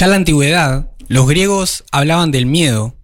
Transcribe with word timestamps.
Ya 0.00 0.06
la 0.06 0.16
antigüedad, 0.16 0.90
los 1.08 1.28
griegos 1.28 1.84
hablaban 1.92 2.30
del 2.30 2.46
miedo. 2.46 2.96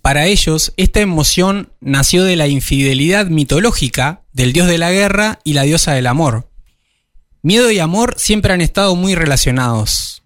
Para 0.00 0.24
ellos, 0.24 0.72
esta 0.78 1.00
emoción 1.00 1.70
nació 1.82 2.24
de 2.24 2.34
la 2.34 2.48
infidelidad 2.48 3.26
mitológica 3.26 4.22
del 4.32 4.54
dios 4.54 4.66
de 4.66 4.78
la 4.78 4.90
guerra 4.90 5.40
y 5.44 5.52
la 5.52 5.64
diosa 5.64 5.92
del 5.92 6.06
amor. 6.06 6.50
Miedo 7.42 7.70
y 7.70 7.78
amor 7.78 8.14
siempre 8.16 8.54
han 8.54 8.62
estado 8.62 8.96
muy 8.96 9.14
relacionados. 9.14 10.22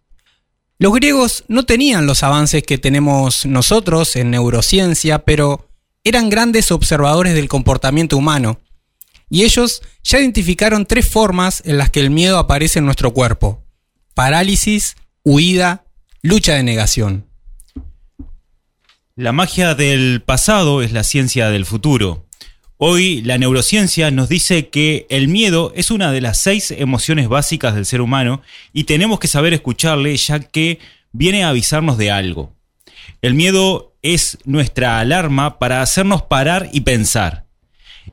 Los 0.78 0.92
griegos 0.92 1.42
no 1.48 1.64
tenían 1.64 2.06
los 2.06 2.22
avances 2.22 2.62
que 2.62 2.78
tenemos 2.78 3.44
nosotros 3.44 4.14
en 4.14 4.30
neurociencia, 4.30 5.24
pero 5.24 5.68
eran 6.04 6.30
grandes 6.30 6.70
observadores 6.70 7.34
del 7.34 7.48
comportamiento 7.48 8.16
humano. 8.16 8.60
Y 9.30 9.42
ellos 9.42 9.82
ya 10.04 10.20
identificaron 10.20 10.86
tres 10.86 11.08
formas 11.08 11.60
en 11.64 11.76
las 11.76 11.90
que 11.90 11.98
el 11.98 12.10
miedo 12.10 12.38
aparece 12.38 12.78
en 12.78 12.84
nuestro 12.84 13.12
cuerpo. 13.12 13.64
Parálisis, 14.14 14.94
huida, 15.24 15.83
lucha 16.24 16.54
de 16.54 16.62
negación. 16.62 17.26
La 19.14 19.32
magia 19.32 19.74
del 19.74 20.22
pasado 20.22 20.80
es 20.80 20.90
la 20.90 21.04
ciencia 21.04 21.50
del 21.50 21.66
futuro. 21.66 22.26
Hoy 22.78 23.20
la 23.20 23.36
neurociencia 23.36 24.10
nos 24.10 24.30
dice 24.30 24.70
que 24.70 25.06
el 25.10 25.28
miedo 25.28 25.70
es 25.76 25.90
una 25.90 26.12
de 26.12 26.22
las 26.22 26.40
seis 26.40 26.70
emociones 26.70 27.28
básicas 27.28 27.74
del 27.74 27.84
ser 27.84 28.00
humano 28.00 28.40
y 28.72 28.84
tenemos 28.84 29.18
que 29.20 29.28
saber 29.28 29.52
escucharle 29.52 30.16
ya 30.16 30.40
que 30.40 30.78
viene 31.12 31.44
a 31.44 31.50
avisarnos 31.50 31.98
de 31.98 32.10
algo. 32.10 32.54
El 33.20 33.34
miedo 33.34 33.94
es 34.00 34.38
nuestra 34.46 35.00
alarma 35.00 35.58
para 35.58 35.82
hacernos 35.82 36.22
parar 36.22 36.70
y 36.72 36.80
pensar. 36.80 37.44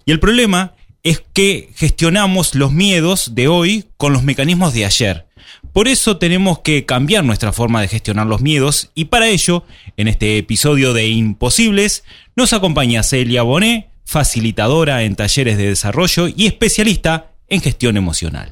Y 0.06 0.12
el 0.12 0.20
problema 0.20 0.76
es 1.04 1.24
que 1.32 1.70
gestionamos 1.76 2.56
los 2.56 2.74
miedos 2.74 3.36
de 3.36 3.48
hoy 3.48 3.86
con 3.96 4.12
los 4.12 4.24
mecanismos 4.24 4.74
de 4.74 4.86
ayer. 4.86 5.31
Por 5.74 5.88
eso 5.88 6.18
tenemos 6.18 6.60
que 6.60 6.86
cambiar 6.86 7.24
nuestra 7.24 7.54
forma 7.54 7.82
de 7.82 7.88
gestionar 7.88 8.28
los 8.28 8.42
miedos 8.42 8.92
y 8.94 9.06
para 9.06 9.30
ello, 9.30 9.64
en 9.96 10.08
este 10.10 10.38
episodio 10.38 10.94
de 10.94 11.08
Imposibles, 11.08 12.04
nos 12.36 12.52
acompaña 12.52 13.04
Celia 13.04 13.44
Bonet, 13.44 13.90
facilitadora 14.04 15.04
en 15.04 15.16
talleres 15.16 15.58
de 15.58 15.68
desarrollo 15.68 16.28
y 16.28 16.48
especialista 16.48 17.32
en 17.48 17.62
gestión 17.62 17.96
emocional. 17.96 18.52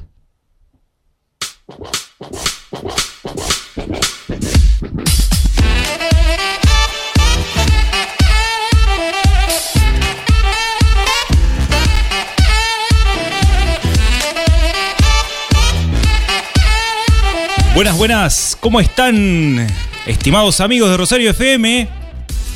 Buenas, 17.80 17.96
buenas, 17.96 18.58
¿cómo 18.60 18.78
están 18.78 19.66
estimados 20.06 20.60
amigos 20.60 20.90
de 20.90 20.98
Rosario 20.98 21.30
FM 21.30 21.88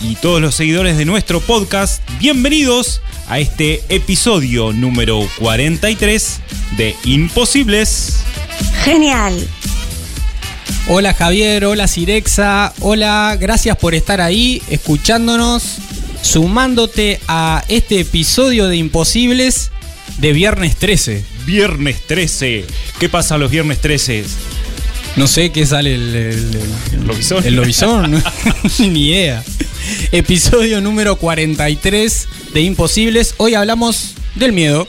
y 0.03 0.16
todos 0.16 0.39
los 0.39 0.55
seguidores 0.55 0.98
de 0.98 1.06
nuestro 1.06 1.41
podcast? 1.41 2.03
Bienvenidos 2.19 3.00
a 3.27 3.39
este 3.39 3.83
episodio 3.89 4.75
número 4.75 5.27
43 5.39 6.41
de 6.77 6.94
Imposibles. 7.05 8.22
Genial. 8.84 9.48
Hola 10.89 11.14
Javier, 11.14 11.64
hola 11.64 11.88
Cirexa, 11.88 12.75
hola, 12.81 13.38
gracias 13.41 13.78
por 13.78 13.94
estar 13.94 14.20
ahí 14.20 14.61
escuchándonos, 14.69 15.78
sumándote 16.20 17.19
a 17.28 17.64
este 17.69 18.00
episodio 18.00 18.69
de 18.69 18.77
Imposibles 18.77 19.70
de 20.19 20.34
viernes 20.34 20.77
13. 20.77 21.25
Viernes 21.47 22.03
13. 22.06 22.66
¿Qué 23.00 23.09
pasa 23.09 23.38
los 23.38 23.50
viernes 23.50 23.81
13? 23.81 24.25
No 25.16 25.28
sé 25.28 25.52
qué 25.52 25.64
sale 25.64 25.94
el, 25.94 26.14
el, 26.14 26.60
¿El 26.92 27.06
lobizón? 27.06 27.46
El 27.46 27.54
lobizón, 27.54 28.10
¿no? 28.10 28.22
ni 28.80 29.10
idea. 29.10 29.44
Episodio 30.10 30.80
número 30.80 31.14
43 31.16 32.28
de 32.52 32.60
Imposibles. 32.62 33.34
Hoy 33.36 33.54
hablamos 33.54 34.14
del 34.34 34.52
miedo. 34.52 34.88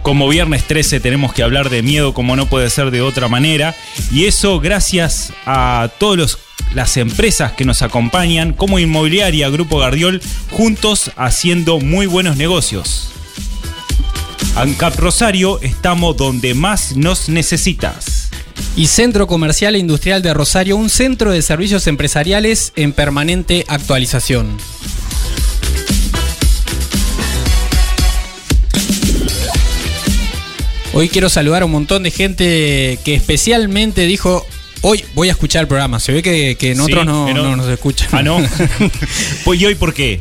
Como 0.00 0.28
viernes 0.28 0.66
13 0.66 1.00
tenemos 1.00 1.34
que 1.34 1.42
hablar 1.42 1.68
de 1.68 1.82
miedo 1.82 2.14
como 2.14 2.36
no 2.36 2.48
puede 2.48 2.70
ser 2.70 2.90
de 2.90 3.02
otra 3.02 3.28
manera. 3.28 3.76
Y 4.10 4.24
eso 4.24 4.60
gracias 4.60 5.34
a 5.44 5.90
todas 5.98 6.38
las 6.74 6.96
empresas 6.96 7.52
que 7.52 7.66
nos 7.66 7.82
acompañan 7.82 8.54
como 8.54 8.78
Inmobiliaria 8.78 9.50
Grupo 9.50 9.78
Gardiol, 9.78 10.22
juntos 10.50 11.12
haciendo 11.16 11.80
muy 11.80 12.06
buenos 12.06 12.38
negocios. 12.38 13.10
ANCAP 14.60 14.96
Rosario, 14.96 15.58
estamos 15.62 16.18
donde 16.18 16.52
más 16.52 16.94
nos 16.94 17.30
necesitas. 17.30 18.28
Y 18.76 18.88
Centro 18.88 19.26
Comercial 19.26 19.74
e 19.74 19.78
Industrial 19.78 20.20
de 20.20 20.34
Rosario, 20.34 20.76
un 20.76 20.90
centro 20.90 21.30
de 21.30 21.40
servicios 21.40 21.86
empresariales 21.86 22.74
en 22.76 22.92
permanente 22.92 23.64
actualización. 23.68 24.58
Hoy 30.92 31.08
quiero 31.08 31.30
saludar 31.30 31.62
a 31.62 31.64
un 31.64 31.72
montón 31.72 32.02
de 32.02 32.10
gente 32.10 32.98
que 33.02 33.14
especialmente 33.14 34.02
dijo, 34.04 34.44
hoy 34.82 35.02
voy 35.14 35.30
a 35.30 35.32
escuchar 35.32 35.62
el 35.62 35.68
programa. 35.68 36.00
Se 36.00 36.12
ve 36.12 36.22
que, 36.22 36.56
que 36.58 36.72
en 36.72 36.80
otros 36.80 37.00
Sí, 37.00 37.06
no, 37.06 37.32
no 37.32 37.56
nos 37.56 37.68
escuchan. 37.68 38.10
Ah, 38.12 38.22
no. 38.22 38.36
pues, 39.46 39.58
¿Y 39.58 39.64
hoy 39.64 39.74
por 39.74 39.94
qué? 39.94 40.20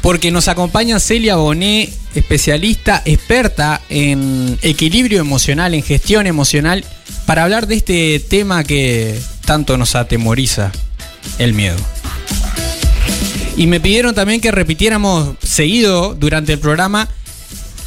Porque 0.00 0.30
nos 0.30 0.48
acompaña 0.48 1.00
Celia 1.00 1.36
Bonet, 1.36 1.92
especialista, 2.14 3.02
experta 3.04 3.80
en 3.88 4.58
equilibrio 4.62 5.20
emocional, 5.20 5.74
en 5.74 5.82
gestión 5.82 6.26
emocional, 6.26 6.84
para 7.26 7.44
hablar 7.44 7.66
de 7.66 7.76
este 7.76 8.20
tema 8.20 8.64
que 8.64 9.18
tanto 9.44 9.76
nos 9.76 9.94
atemoriza, 9.94 10.72
el 11.38 11.52
miedo. 11.52 11.76
Y 13.56 13.66
me 13.66 13.80
pidieron 13.80 14.14
también 14.14 14.40
que 14.40 14.52
repitiéramos 14.52 15.30
seguido 15.42 16.14
durante 16.14 16.52
el 16.52 16.58
programa 16.60 17.08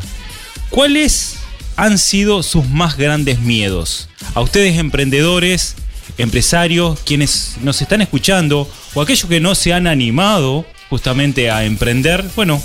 ¿Cuáles 0.70 1.41
han 1.82 1.98
sido 1.98 2.44
sus 2.44 2.68
más 2.68 2.96
grandes 2.96 3.40
miedos? 3.40 4.08
A 4.34 4.40
ustedes 4.40 4.78
emprendedores, 4.78 5.74
empresarios, 6.16 7.00
quienes 7.00 7.56
nos 7.60 7.82
están 7.82 8.00
escuchando 8.00 8.70
o 8.94 9.02
aquellos 9.02 9.28
que 9.28 9.40
no 9.40 9.56
se 9.56 9.72
han 9.72 9.88
animado 9.88 10.64
justamente 10.90 11.50
a 11.50 11.64
emprender, 11.64 12.24
bueno, 12.36 12.62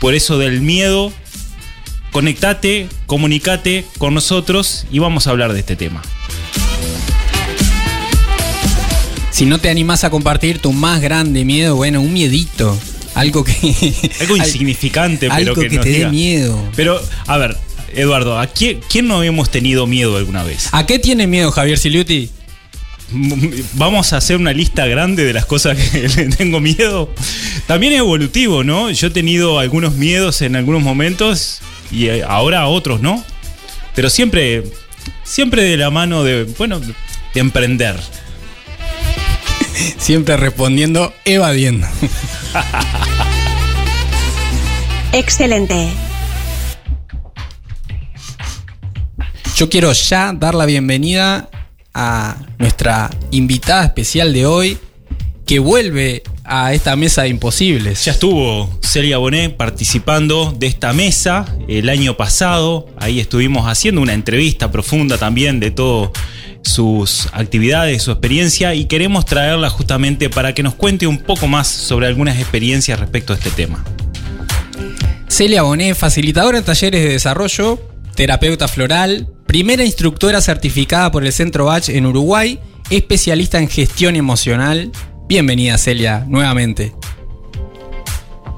por 0.00 0.12
eso 0.12 0.36
del 0.36 0.60
miedo, 0.60 1.10
conectate, 2.10 2.88
comunicate 3.06 3.86
con 3.96 4.12
nosotros 4.12 4.84
y 4.92 4.98
vamos 4.98 5.26
a 5.26 5.30
hablar 5.30 5.54
de 5.54 5.60
este 5.60 5.74
tema. 5.74 6.02
Si 9.30 9.46
no 9.46 9.60
te 9.60 9.70
animás 9.70 10.04
a 10.04 10.10
compartir 10.10 10.58
tu 10.58 10.74
más 10.74 11.00
grande 11.00 11.46
miedo, 11.46 11.76
bueno, 11.76 12.02
un 12.02 12.12
miedito. 12.12 12.78
Algo 13.14 13.44
que. 13.44 13.54
Algo 14.20 14.36
insignificante, 14.36 15.28
pero 15.28 15.34
algo 15.34 15.54
que, 15.54 15.68
que 15.70 15.76
nos 15.76 15.84
te 15.86 15.90
dé 15.90 16.06
miedo. 16.08 16.62
Pero, 16.76 17.00
a 17.26 17.38
ver, 17.38 17.56
Eduardo, 17.94 18.38
¿a 18.38 18.46
quién, 18.46 18.80
quién 18.88 19.08
no 19.08 19.22
hemos 19.22 19.50
tenido 19.50 19.86
miedo 19.86 20.16
alguna 20.16 20.42
vez? 20.42 20.68
¿A 20.72 20.86
qué 20.86 20.98
tiene 20.98 21.26
miedo 21.26 21.50
Javier 21.50 21.78
Siliuti? 21.78 22.30
Vamos 23.74 24.12
a 24.12 24.16
hacer 24.16 24.36
una 24.36 24.52
lista 24.52 24.86
grande 24.86 25.24
de 25.24 25.32
las 25.32 25.44
cosas 25.44 25.76
que 25.76 26.08
le 26.16 26.26
tengo 26.28 26.60
miedo. 26.60 27.10
También 27.66 27.92
es 27.92 27.98
evolutivo, 27.98 28.64
¿no? 28.64 28.90
Yo 28.90 29.08
he 29.08 29.10
tenido 29.10 29.58
algunos 29.58 29.94
miedos 29.94 30.40
en 30.42 30.56
algunos 30.56 30.82
momentos 30.82 31.60
y 31.90 32.06
eh, 32.06 32.24
ahora 32.26 32.66
otros, 32.66 33.00
¿no? 33.00 33.22
Pero 33.94 34.08
siempre, 34.08 34.64
siempre 35.24 35.62
de 35.64 35.76
la 35.76 35.90
mano 35.90 36.24
de, 36.24 36.44
bueno, 36.58 36.80
de 36.80 36.94
emprender. 37.34 37.96
Siempre 39.98 40.36
respondiendo, 40.36 41.14
evadiendo. 41.24 41.86
Excelente. 45.12 45.88
Yo 49.56 49.68
quiero 49.68 49.92
ya 49.92 50.32
dar 50.32 50.54
la 50.54 50.64
bienvenida 50.64 51.50
a 51.92 52.36
nuestra 52.58 53.10
invitada 53.30 53.84
especial 53.84 54.32
de 54.32 54.46
hoy, 54.46 54.78
que 55.46 55.58
vuelve 55.58 56.22
a 56.44 56.72
esta 56.72 56.96
mesa 56.96 57.22
de 57.22 57.28
imposibles. 57.28 58.04
Ya 58.04 58.12
estuvo 58.12 58.78
Celia 58.82 59.18
Bonet 59.18 59.56
participando 59.56 60.54
de 60.58 60.66
esta 60.66 60.94
mesa 60.94 61.44
el 61.68 61.90
año 61.90 62.16
pasado. 62.16 62.86
Ahí 62.96 63.20
estuvimos 63.20 63.68
haciendo 63.68 64.00
una 64.00 64.14
entrevista 64.14 64.72
profunda 64.72 65.18
también 65.18 65.60
de 65.60 65.70
todas 65.70 66.10
sus 66.62 67.28
actividades, 67.32 68.02
su 68.02 68.10
experiencia 68.10 68.74
y 68.74 68.86
queremos 68.86 69.26
traerla 69.26 69.68
justamente 69.68 70.30
para 70.30 70.54
que 70.54 70.62
nos 70.62 70.74
cuente 70.74 71.06
un 71.06 71.18
poco 71.18 71.46
más 71.46 71.68
sobre 71.68 72.06
algunas 72.06 72.38
experiencias 72.38 72.98
respecto 72.98 73.34
a 73.34 73.36
este 73.36 73.50
tema. 73.50 73.84
Celia 75.28 75.62
Bonet, 75.62 75.94
facilitadora 75.94 76.58
en 76.58 76.64
talleres 76.64 77.02
de 77.02 77.10
desarrollo, 77.10 77.80
terapeuta 78.14 78.68
floral, 78.68 79.28
primera 79.52 79.84
instructora 79.84 80.40
certificada 80.40 81.10
por 81.10 81.26
el 81.26 81.30
Centro 81.30 81.66
Bach 81.66 81.90
en 81.90 82.06
Uruguay, 82.06 82.58
especialista 82.88 83.58
en 83.58 83.68
gestión 83.68 84.16
emocional. 84.16 84.90
Bienvenida 85.28 85.76
Celia, 85.76 86.24
nuevamente. 86.26 86.94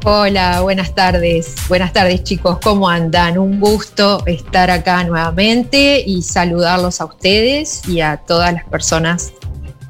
Hola, 0.05 0.61
buenas 0.61 0.95
tardes. 0.95 1.57
Buenas 1.67 1.93
tardes 1.93 2.23
chicos, 2.23 2.59
¿cómo 2.63 2.89
andan? 2.89 3.39
Un 3.39 3.59
gusto 3.59 4.25
estar 4.27 4.71
acá 4.71 5.03
nuevamente 5.03 6.01
y 6.07 6.23
saludarlos 6.23 7.01
a 7.01 7.07
ustedes 7.07 7.83
y 7.89 8.01
a 8.01 8.19
todas 8.19 8.53
las 8.53 8.63
personas 8.63 9.33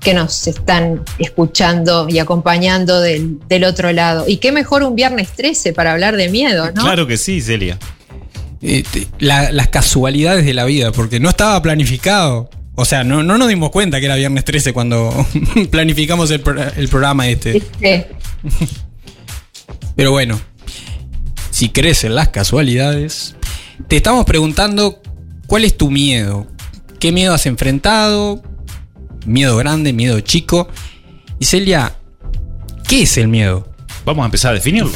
que 0.00 0.14
nos 0.14 0.46
están 0.46 1.02
escuchando 1.18 2.06
y 2.08 2.18
acompañando 2.18 3.02
del, 3.02 3.64
otro 3.68 3.92
lado. 3.92 4.24
Y 4.26 4.38
qué 4.38 4.52
mejor 4.52 4.82
un 4.82 4.94
viernes 4.94 5.32
13 5.32 5.74
para 5.74 5.92
hablar 5.92 6.16
de 6.16 6.30
miedo, 6.30 6.72
¿no? 6.72 6.80
Claro 6.80 7.06
que 7.06 7.18
sí, 7.18 7.42
Celia. 7.42 7.78
Este, 8.64 9.06
las 9.18 9.68
casualidades 9.68 10.46
de 10.46 10.54
la 10.54 10.64
vida, 10.64 10.90
porque 10.90 11.20
no 11.20 11.28
estaba 11.28 11.60
planificado. 11.60 12.48
O 12.74 12.86
sea, 12.86 13.04
no, 13.04 13.22
no 13.22 13.36
nos 13.36 13.48
dimos 13.48 13.68
cuenta 13.68 14.00
que 14.00 14.06
era 14.06 14.16
viernes 14.16 14.42
13 14.42 14.72
cuando 14.72 15.12
planificamos 15.70 16.30
el, 16.30 16.40
programa 16.40 17.28
este. 17.28 17.62
Pero 19.94 20.12
bueno, 20.12 20.40
si 21.50 21.68
crecen 21.68 22.14
las 22.14 22.30
casualidades, 22.30 23.36
te 23.86 23.98
estamos 23.98 24.24
preguntando 24.24 25.02
cuál 25.46 25.66
es 25.66 25.76
tu 25.76 25.90
miedo. 25.90 26.46
¿Qué 26.98 27.12
miedo 27.12 27.34
has 27.34 27.44
enfrentado? 27.44 28.42
Miedo 29.26 29.58
grande, 29.58 29.92
miedo 29.92 30.18
chico. 30.20 30.68
Y 31.38 31.44
Celia, 31.44 31.96
¿qué 32.88 33.02
es 33.02 33.18
el 33.18 33.28
miedo? 33.28 33.68
Vamos 34.06 34.22
a 34.22 34.26
empezar 34.26 34.52
a 34.52 34.54
definirlo. 34.54 34.90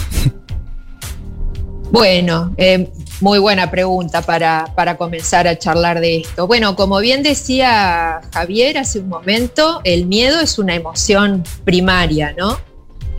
Bueno, 1.91 2.55
eh, 2.59 2.91
muy 3.21 3.39
buena 3.39 3.71
pregunta 3.71 4.23
para, 4.23 4.97
comenzar 4.97 5.49
a 5.49 5.59
charlar 5.59 6.01
de 6.01 6.19
esto. 6.19 6.47
Bueno, 6.47 6.77
como 6.77 6.99
bien 7.01 7.23
decía 7.23 8.21
Javier 8.33 8.79
hace 8.79 9.01
un 9.01 9.09
momento, 9.09 9.81
el 9.85 10.07
miedo 10.07 10.41
es 10.41 10.59
una 10.59 10.75
emoción 10.75 11.45
primaria, 11.65 12.35
¿no? 12.37 12.59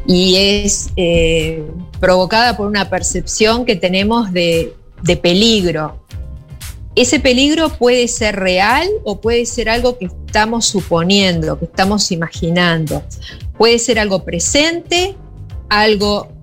Y 0.08 0.36
es 0.38 0.90
eh, 0.96 1.64
provocada 2.00 2.56
por 2.56 2.68
una 2.68 2.90
percepción 2.90 3.66
que 3.66 3.76
tenemos 3.76 4.32
de, 4.32 4.74
de 5.04 5.18
peligro. 5.18 6.00
Ese 6.96 7.20
peligro 7.20 7.70
puede 7.70 8.08
ser 8.08 8.38
real 8.38 8.88
o 9.04 9.22
puede 9.22 9.46
ser 9.46 9.70
algo 9.70 9.98
que 9.98 10.06
estamos 10.06 10.66
suponiendo, 10.66 11.60
que 11.60 11.66
estamos 11.66 12.12
imaginando. 12.12 13.04
Puede 13.58 13.78
ser 13.80 14.00
algo 14.00 14.24
presente, 14.24 15.16
algo 15.70 16.39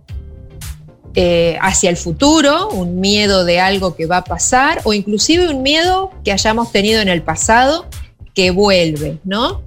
eh, 1.18 1.56
hacia 1.62 1.88
el 1.88 1.96
futuro, 1.96 2.68
un 2.68 3.00
miedo 3.00 3.46
de 3.46 3.58
algo 3.58 3.96
que 3.96 4.04
va 4.04 4.18
a 4.18 4.24
pasar 4.24 4.82
o 4.84 4.92
inclusive 4.92 5.48
un 5.48 5.62
miedo 5.62 6.10
que 6.22 6.30
hayamos 6.30 6.72
tenido 6.72 7.00
en 7.00 7.08
el 7.08 7.22
pasado 7.22 7.88
que 8.34 8.50
vuelve, 8.50 9.16
¿no? 9.24 9.62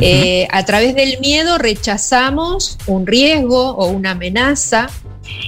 Eh, 0.00 0.48
a 0.50 0.64
través 0.64 0.96
del 0.96 1.20
miedo 1.20 1.56
rechazamos 1.58 2.78
un 2.88 3.06
riesgo 3.06 3.76
o 3.76 3.86
una 3.90 4.10
amenaza 4.10 4.88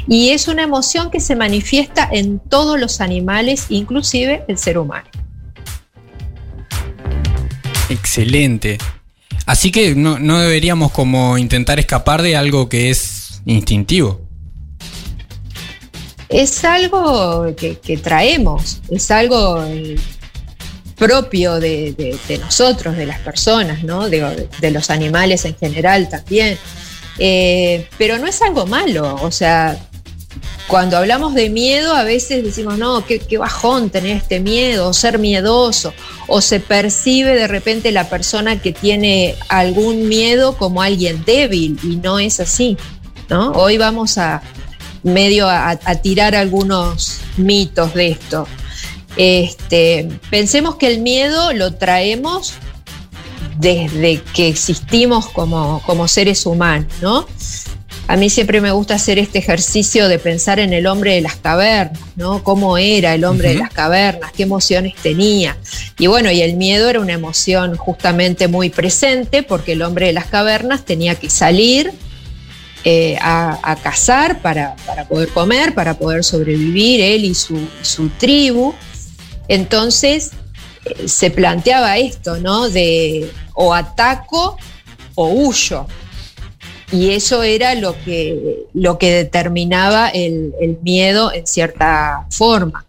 y 0.06 0.28
es 0.28 0.46
una 0.46 0.62
emoción 0.62 1.10
que 1.10 1.18
se 1.18 1.34
manifiesta 1.34 2.08
en 2.12 2.38
todos 2.38 2.78
los 2.78 3.00
animales, 3.00 3.66
inclusive 3.70 4.44
el 4.46 4.56
ser 4.56 4.78
humano. 4.78 5.08
Excelente. 7.88 8.78
Así 9.46 9.72
que 9.72 9.96
no, 9.96 10.20
no 10.20 10.38
deberíamos 10.38 10.92
como 10.92 11.38
intentar 11.38 11.80
escapar 11.80 12.22
de 12.22 12.36
algo 12.36 12.68
que 12.68 12.90
es 12.90 13.42
instintivo 13.46 14.23
es 16.34 16.64
algo 16.64 17.54
que, 17.56 18.00
traemos, 18.02 18.80
es 18.90 19.08
algo 19.12 19.62
eh, 19.64 19.94
propio 20.96 21.60
de, 21.60 22.18
nosotros, 22.40 22.96
de 22.96 23.06
las 23.06 23.20
personas, 23.20 23.84
¿no? 23.84 24.08
de, 24.08 24.70
los 24.72 24.90
animales 24.90 25.44
en 25.44 25.56
general 25.56 26.08
también. 26.08 26.58
Eh, 27.20 27.88
pero 27.98 28.18
no 28.18 28.26
es 28.26 28.42
algo 28.42 28.66
malo, 28.66 29.16
o 29.22 29.30
sea, 29.30 29.78
cuando 30.66 30.96
hablamos 30.96 31.34
de 31.34 31.48
miedo 31.48 31.94
a 31.94 32.02
veces 32.02 32.42
decimos, 32.42 32.78
no, 32.78 33.06
qué, 33.06 33.20
qué, 33.20 33.38
bajón 33.38 33.90
tener 33.90 34.16
este 34.16 34.40
miedo, 34.40 34.88
o 34.88 34.92
ser 34.92 35.20
miedoso, 35.20 35.94
o 36.26 36.40
se 36.40 36.58
percibe 36.58 37.36
de 37.36 37.46
repente 37.46 37.92
la 37.92 38.08
persona 38.08 38.60
que 38.60 38.72
tiene 38.72 39.36
algún 39.48 40.08
miedo 40.08 40.56
como 40.56 40.82
alguien 40.82 41.24
débil, 41.24 41.78
y 41.84 41.94
no 41.94 42.18
es 42.18 42.40
así. 42.40 42.76
¿no? 43.30 43.52
Hoy 43.52 43.78
vamos 43.78 44.18
a, 44.18 44.42
medio 45.04 45.48
a, 45.48 45.76
tirar 46.02 46.34
algunos 46.34 47.20
mitos 47.36 47.94
de 47.94 48.08
esto. 48.08 48.48
Este, 49.16 50.08
pensemos 50.30 50.74
que 50.74 50.88
el 50.88 51.00
miedo 51.00 51.52
lo 51.52 51.74
traemos 51.74 52.54
desde 53.58 54.20
que 54.34 54.48
existimos 54.48 55.28
como, 55.28 55.80
como 55.86 56.08
seres 56.08 56.44
humanos, 56.46 56.92
¿no? 57.00 57.26
A 58.06 58.16
mí 58.16 58.28
siempre 58.28 58.60
me 58.60 58.70
gusta 58.70 58.96
hacer 58.96 59.18
este 59.18 59.38
ejercicio 59.38 60.08
de 60.08 60.18
pensar 60.18 60.58
en 60.58 60.74
el 60.74 60.86
hombre 60.86 61.14
de 61.14 61.22
las 61.22 61.36
cavernas, 61.36 61.98
¿no? 62.16 62.44
Cómo 62.44 62.76
era 62.76 63.14
el 63.14 63.24
hombre 63.24 63.50
de 63.50 63.54
las 63.54 63.70
cavernas, 63.70 64.30
qué 64.32 64.42
emociones 64.42 64.94
tenía. 65.02 65.56
Y 65.98 66.06
bueno, 66.06 66.30
y 66.30 66.42
el 66.42 66.56
miedo 66.56 66.90
era 66.90 67.00
una 67.00 67.14
emoción 67.14 67.76
justamente 67.76 68.46
muy 68.46 68.68
presente 68.68 69.42
porque 69.42 69.72
el 69.72 69.80
hombre 69.80 70.06
de 70.06 70.12
las 70.12 70.26
cavernas 70.26 70.84
tenía 70.84 71.14
que 71.14 71.30
salir 71.30 71.92
eh, 72.86 73.16
a, 73.18 73.78
cazar 73.82 74.42
para, 74.42 74.76
poder 75.08 75.30
comer, 75.30 75.74
para 75.74 75.94
poder 75.94 76.22
sobrevivir 76.22 77.00
él 77.00 77.24
y 77.24 77.34
su, 77.34 77.58
tribu. 78.18 78.74
Entonces 79.48 80.32
eh, 80.84 81.08
se 81.08 81.30
planteaba 81.30 81.96
esto, 81.96 82.36
¿no? 82.40 82.68
De 82.68 83.30
o 83.54 83.72
ataco 83.72 84.58
o 85.14 85.28
huyo. 85.28 85.86
Y 86.92 87.12
eso 87.12 87.42
era 87.42 87.74
lo 87.74 87.96
que, 88.04 88.66
lo 88.74 88.98
que 88.98 89.12
determinaba 89.12 90.08
el, 90.10 90.52
miedo 90.82 91.32
en 91.32 91.46
cierta 91.46 92.26
forma. 92.30 92.84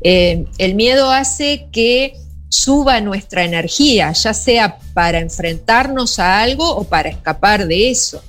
Eh, 0.00 0.46
el 0.56 0.74
miedo 0.74 1.10
hace 1.10 1.66
que 1.70 2.14
suba 2.48 3.02
nuestra 3.02 3.44
energía, 3.44 4.12
ya 4.12 4.32
sea 4.32 4.78
para 4.94 5.18
enfrentarnos 5.18 6.18
a 6.18 6.40
algo 6.40 6.68
o 6.76 6.84
para 6.84 7.10
escapar 7.10 7.66
de 7.66 7.90
eso. 7.90 8.22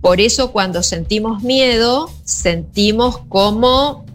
Por 0.00 0.20
eso 0.20 0.52
cuando 0.52 0.82
sentimos 0.82 1.42
miedo, 1.42 2.10
sentimos 2.24 3.18
como 3.28 4.06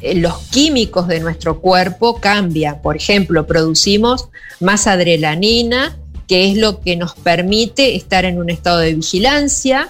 eh, 0.00 0.14
los 0.14 0.38
químicos 0.50 1.08
de 1.08 1.20
nuestro 1.20 1.60
cuerpo 1.60 2.20
cambian. 2.20 2.80
Por 2.82 2.96
ejemplo, 2.96 3.46
producimos 3.46 4.28
más 4.60 4.86
adrenalina, 4.86 5.96
que 6.26 6.50
es 6.50 6.58
lo 6.58 6.80
que 6.80 6.96
nos 6.96 7.14
permite 7.14 7.96
estar 7.96 8.24
en 8.24 8.38
un 8.38 8.50
estado 8.50 8.78
de 8.78 8.94
vigilancia. 8.94 9.88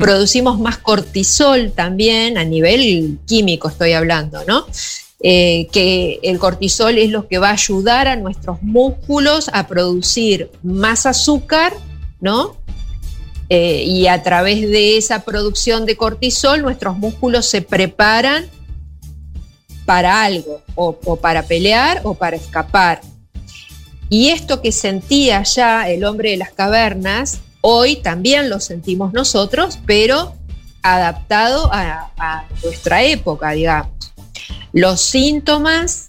Producimos 0.00 0.58
más 0.58 0.78
cortisol 0.78 1.70
también, 1.72 2.38
a 2.38 2.44
nivel 2.44 3.18
químico 3.26 3.68
estoy 3.68 3.92
hablando, 3.92 4.42
¿no? 4.46 4.66
Eh, 5.20 5.68
que 5.72 6.20
el 6.22 6.38
cortisol 6.38 6.98
es 6.98 7.10
lo 7.10 7.28
que 7.28 7.38
va 7.38 7.50
a 7.50 7.52
ayudar 7.52 8.08
a 8.08 8.16
nuestros 8.16 8.62
músculos 8.62 9.50
a 9.52 9.66
producir 9.66 10.50
más 10.62 11.06
azúcar, 11.06 11.74
¿no? 12.20 12.56
Eh, 13.48 13.84
y 13.84 14.08
a 14.08 14.22
través 14.22 14.60
de 14.62 14.96
esa 14.96 15.24
producción 15.24 15.86
de 15.86 15.96
cortisol 15.96 16.62
nuestros 16.62 16.98
músculos 16.98 17.46
se 17.46 17.62
preparan 17.62 18.50
para 19.84 20.24
algo, 20.24 20.62
o, 20.74 21.16
para 21.16 21.44
pelear 21.44 22.00
o 22.02 22.14
para 22.14 22.36
escapar. 22.36 23.00
Y 24.08 24.30
esto 24.30 24.60
que 24.60 24.72
sentía 24.72 25.42
ya 25.44 25.88
el 25.88 26.04
hombre 26.04 26.30
de 26.30 26.36
las 26.38 26.50
cavernas, 26.50 27.38
hoy 27.60 27.96
también 27.96 28.50
lo 28.50 28.58
sentimos 28.58 29.12
nosotros, 29.12 29.78
pero 29.86 30.34
adaptado 30.82 31.72
a, 31.72 32.10
a 32.16 32.48
nuestra 32.64 33.04
época, 33.04 33.52
digamos. 33.52 33.92
Los 34.72 35.00
síntomas 35.00 36.05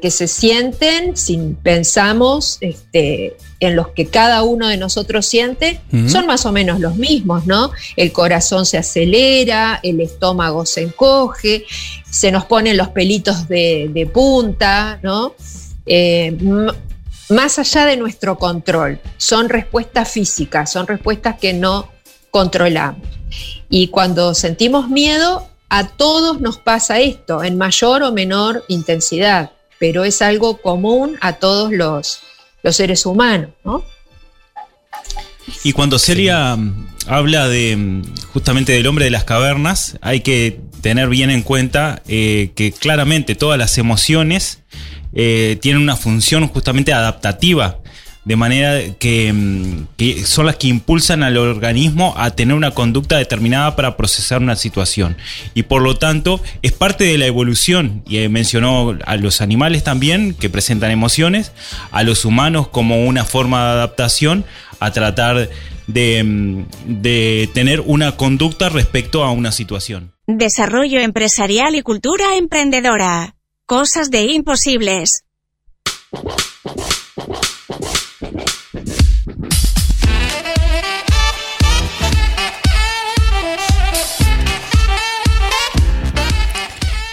que, 0.00 0.10
se 0.10 0.28
sienten, 0.28 1.14
si 1.14 1.36
pensamos 1.62 2.56
este, 2.62 3.36
en 3.60 3.76
los 3.76 3.88
que 3.88 4.06
cada 4.06 4.42
uno 4.42 4.66
de 4.66 4.78
nosotros 4.78 5.26
siente, 5.26 5.82
son 6.06 6.26
más 6.26 6.46
o 6.46 6.52
menos 6.52 6.80
los 6.80 6.96
mismos, 6.96 7.44
¿no? 7.44 7.70
El 7.96 8.10
corazón 8.12 8.64
se 8.64 8.78
acelera, 8.78 9.78
el 9.82 10.00
estómago 10.00 10.64
se 10.64 10.84
encoge, 10.84 11.66
se 12.10 12.32
nos 12.32 12.46
ponen 12.46 12.78
los 12.78 12.88
pelitos 12.88 13.46
de, 13.46 14.10
punta, 14.12 15.00
¿no? 15.02 15.34
Eh, 15.84 16.34
más 17.28 17.58
allá 17.58 17.84
de 17.84 17.98
nuestro 17.98 18.38
control, 18.38 18.98
son 19.18 19.50
respuestas 19.50 20.10
físicas, 20.10 20.72
son 20.72 20.86
respuestas 20.86 21.38
que 21.38 21.52
no, 21.52 21.90
controlamos. 22.30 23.06
Y 23.68 23.88
cuando 23.88 24.32
sentimos 24.32 24.88
miedo, 24.88 25.46
a 25.68 25.88
todos 25.88 26.40
nos 26.40 26.56
pasa 26.56 27.00
esto, 27.00 27.44
en 27.44 27.58
mayor 27.58 28.02
o 28.02 28.12
menor 28.12 28.64
intensidad, 28.68 29.50
pero 29.78 30.04
es 30.04 30.22
algo 30.22 30.58
común 30.58 31.16
a 31.20 31.34
todos 31.34 31.72
los, 31.72 32.20
los 32.62 32.76
seres 32.76 33.06
humanos, 33.06 33.50
¿no? 33.64 33.84
Y 35.64 35.72
cuando 35.72 35.98
Celia 35.98 36.56
mm, 36.56 36.88
habla 37.06 37.48
de 37.48 37.76
mm, 37.76 38.02
justamente 38.32 38.72
del 38.72 38.86
hombre 38.86 39.06
de 39.06 39.10
las 39.10 39.24
cavernas, 39.24 39.98
hay 40.00 40.20
que 40.20 40.60
tener 40.80 41.08
bien 41.08 41.30
en 41.30 41.42
cuenta 41.42 42.02
eh, 42.08 42.52
que 42.54 42.72
claramente 42.72 43.34
todas 43.34 43.58
las 43.58 43.78
emociones 43.78 44.62
eh, 45.14 45.58
tienen 45.60 45.82
una 45.82 45.96
función 45.96 46.46
justamente 46.48 46.92
adaptativa 46.92 47.78
de 48.28 48.36
manera 48.36 48.78
que, 48.98 49.32
mm, 49.32 49.86
que, 49.96 50.26
son 50.26 50.44
las 50.44 50.56
que 50.56 50.68
impulsan 50.68 51.22
al 51.22 51.38
organismo 51.38 52.12
a 52.18 52.30
tener 52.32 52.54
una 52.54 52.72
conducta 52.72 53.16
determinada 53.16 53.74
para 53.74 53.96
procesar 53.96 54.42
una 54.42 54.54
situación. 54.54 55.16
Y 55.54 55.62
por 55.62 55.80
lo 55.80 55.96
tanto 55.96 56.42
es 56.60 56.72
parte 56.72 57.04
de 57.04 57.16
la 57.16 57.24
evolución, 57.24 58.02
y 58.06 58.18
eh, 58.18 58.28
mencionó 58.28 58.98
a 59.06 59.16
los 59.16 59.40
animales 59.40 59.82
también 59.82 60.34
que 60.34 60.50
presentan 60.50 60.90
emociones, 60.90 61.52
a 61.90 62.02
los 62.02 62.26
humanos 62.26 62.68
como 62.68 63.06
una 63.06 63.24
forma 63.24 63.64
de 63.64 63.70
adaptación 63.70 64.44
a 64.78 64.90
tratar 64.92 65.48
de, 65.86 66.22
mm, 66.22 66.64
de 66.84 67.48
tener 67.54 67.80
una 67.80 68.16
conducta 68.18 68.68
respecto 68.68 69.24
a 69.24 69.30
una 69.30 69.52
situación. 69.52 70.12
Desarrollo 70.26 71.00
empresarial 71.00 71.76
y 71.76 71.80
cultura 71.80 72.36
emprendedora. 72.36 73.36
Cosas 73.64 74.10
de 74.10 74.24
imposibles. 74.24 75.24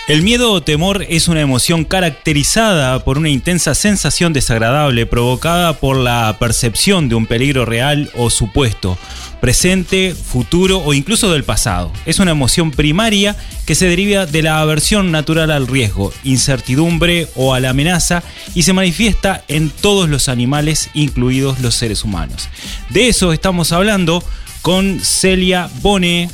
El 0.07 0.21
miedo 0.21 0.51
o 0.51 0.62
temor 0.62 1.03
es 1.09 1.27
una 1.27 1.41
emoción 1.41 1.83
caracterizada 1.83 3.03
por 3.03 3.17
una 3.17 3.29
intensa 3.29 3.74
sensación 3.74 4.33
desagradable 4.33 5.07
provocada 5.07 5.79
por 5.79 5.97
la 5.97 6.38
percepción 6.38 7.09
de 7.09 7.15
un 7.15 7.25
peligro 7.25 7.65
real 7.65 8.12
o 8.13 8.29
supuesto, 8.29 9.00
presente, 9.41 10.13
futuro 10.13 10.77
o 10.77 10.93
incluso 10.93 11.31
del 11.31 11.43
pasado. 11.43 11.91
Es 12.05 12.19
una 12.19 12.29
emoción 12.29 12.69
primaria 12.69 13.35
que 13.65 13.74
se 13.74 13.88
deriva 13.88 14.27
de 14.27 14.43
la 14.43 14.59
aversión 14.59 15.12
natural 15.12 15.50
al 15.50 15.65
riesgo, 15.65 16.13
incertidumbre 16.24 17.27
o 17.33 17.55
a 17.55 17.59
la 17.59 17.71
amenaza 17.71 18.21
y 18.53 18.62
se 18.62 18.74
manifiesta 18.74 19.43
en 19.47 19.71
todos 19.71 20.07
los 20.07 20.29
animales, 20.29 20.91
incluidos 20.93 21.62
los 21.62 21.74
seres 21.74 22.03
humanos. 22.03 22.47
De 22.91 23.07
eso 23.07 23.33
estamos 23.33 23.71
hablando 23.71 24.24
con 24.62 25.00
Celia 25.00 25.67
Bone, 25.81 26.29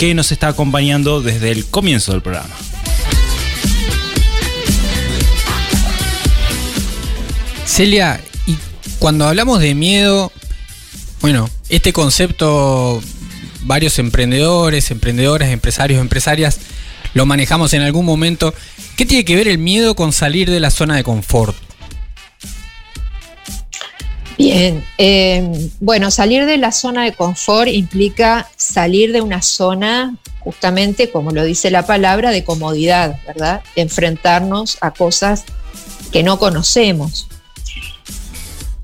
que 0.00 0.14
nos 0.14 0.32
está 0.32 0.48
acompañando 0.48 1.20
desde 1.20 1.50
el 1.50 1.66
comienzo 1.66 2.12
del 2.12 2.22
programa. 2.22 2.48
Celia, 7.66 8.18
y 8.46 8.56
cuando 8.98 9.28
hablamos 9.28 9.60
de 9.60 9.74
miedo, 9.74 10.32
bueno, 11.20 11.50
este 11.68 11.92
concepto 11.92 13.02
varios 13.64 13.98
emprendedores, 13.98 14.90
emprendedoras, 14.90 15.50
empresarios, 15.50 16.00
empresarias 16.00 16.60
lo 17.12 17.26
manejamos 17.26 17.74
en 17.74 17.82
algún 17.82 18.06
momento. 18.06 18.54
¿Qué 18.96 19.04
tiene 19.04 19.26
que 19.26 19.36
ver 19.36 19.48
el 19.48 19.58
miedo 19.58 19.94
con 19.94 20.14
salir 20.14 20.50
de 20.50 20.60
la 20.60 20.70
zona 20.70 20.96
de 20.96 21.04
confort? 21.04 21.54
Bien, 24.40 24.82
eh, 24.96 25.70
bueno, 25.80 26.10
salir 26.10 26.46
de 26.46 26.56
la 26.56 26.72
zona 26.72 27.04
de 27.04 27.12
confort 27.12 27.68
implica 27.68 28.48
salir 28.56 29.12
de 29.12 29.20
una 29.20 29.42
zona, 29.42 30.16
justamente 30.38 31.10
como 31.10 31.30
lo 31.30 31.44
dice 31.44 31.70
la 31.70 31.84
palabra, 31.84 32.30
de 32.30 32.42
comodidad, 32.42 33.20
¿verdad? 33.26 33.60
Enfrentarnos 33.76 34.78
a 34.80 34.92
cosas 34.92 35.44
que 36.10 36.22
no 36.22 36.38
conocemos. 36.38 37.28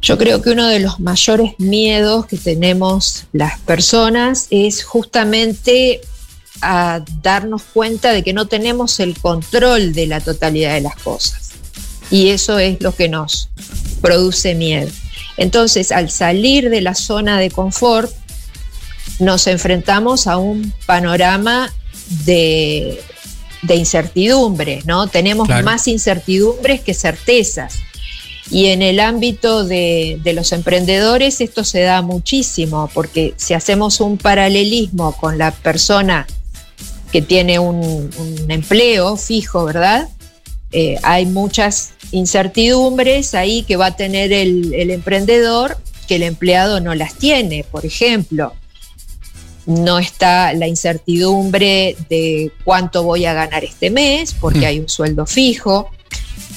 Yo 0.03 0.19
creo 0.19 0.43
que 0.43 0.51
uno 0.51 0.67
de 0.67 0.81
los 0.81 1.01
mayores 1.01 1.53
miedos 1.57 2.27
que 2.27 2.37
tenemos 2.37 3.25
las 3.33 3.59
personas 3.61 4.49
es 4.51 4.85
justamente 4.85 6.03
a 6.61 7.03
darnos 7.23 7.63
cuenta 7.63 8.13
de 8.13 8.23
que 8.23 8.35
no 8.35 8.47
tenemos 8.47 9.01
el 9.01 9.19
control 9.19 9.95
de 9.95 10.07
la 10.07 10.21
totalidad 10.21 10.75
de 10.75 10.83
las 10.83 10.97
cosas. 10.97 11.53
Y 12.11 12.29
eso 12.29 12.59
es 12.59 12.79
lo 12.83 12.95
que 12.95 13.09
nos 13.09 13.49
produce 14.03 14.55
miedo. 14.55 14.91
Entonces, 15.37 15.93
al 15.93 16.11
salir 16.11 16.71
de 16.71 16.81
la 16.81 16.95
zona 16.95 17.39
de 17.39 17.51
confort, 17.51 18.11
nos 19.19 19.47
enfrentamos 19.47 20.27
a 20.27 20.37
un 20.39 20.73
panorama 20.87 21.73
de, 22.25 23.01
incertidumbre, 23.69 24.83
¿no? 24.85 25.09
Tenemos 25.09 25.49
más 25.65 25.89
incertidumbres 25.89 26.81
que 26.81 26.95
certezas. 26.95 27.75
Y 28.51 28.67
en 28.67 28.81
el 28.81 29.01
ámbito 29.01 29.65
de, 29.65 30.21
los 30.35 30.53
emprendedores 30.53 31.41
esto 31.41 31.65
se 31.65 31.81
da 31.81 32.03
muchísimo, 32.03 32.89
porque 32.95 33.35
si 33.37 33.55
hacemos 33.55 34.01
un 34.01 34.19
paralelismo 34.19 35.17
con 35.17 35.37
la 35.37 35.51
persona 35.51 36.27
que 37.11 37.23
tiene 37.23 37.59
un, 37.59 38.11
empleo 38.49 39.17
fijo, 39.17 39.65
¿verdad? 39.65 40.09
Eh, 40.79 40.99
hay 41.03 41.25
muchas 41.25 41.95
incertidumbres 42.11 43.35
ahí 43.35 43.63
que 43.63 43.77
va 43.77 43.87
a 43.87 43.97
tener 43.97 44.31
el, 44.31 44.75
el 44.75 44.91
emprendedor 44.91 45.79
que 46.07 46.17
el 46.17 46.23
empleado 46.23 46.81
no 46.81 46.95
las 46.95 47.15
tiene. 47.15 47.65
Por 47.65 47.87
ejemplo, 47.87 48.53
no 49.65 49.99
está 49.99 50.53
la 50.53 50.67
incertidumbre 50.67 51.97
de 52.11 52.53
cuánto 52.63 53.05
voy 53.05 53.25
a 53.25 53.33
ganar 53.33 53.65
este 53.65 53.89
mes, 53.89 54.35
porque 54.35 54.61
mm. 54.61 54.65
hay 54.65 54.81
un 54.81 54.89
sueldo 54.91 55.25
fijo, 55.25 55.91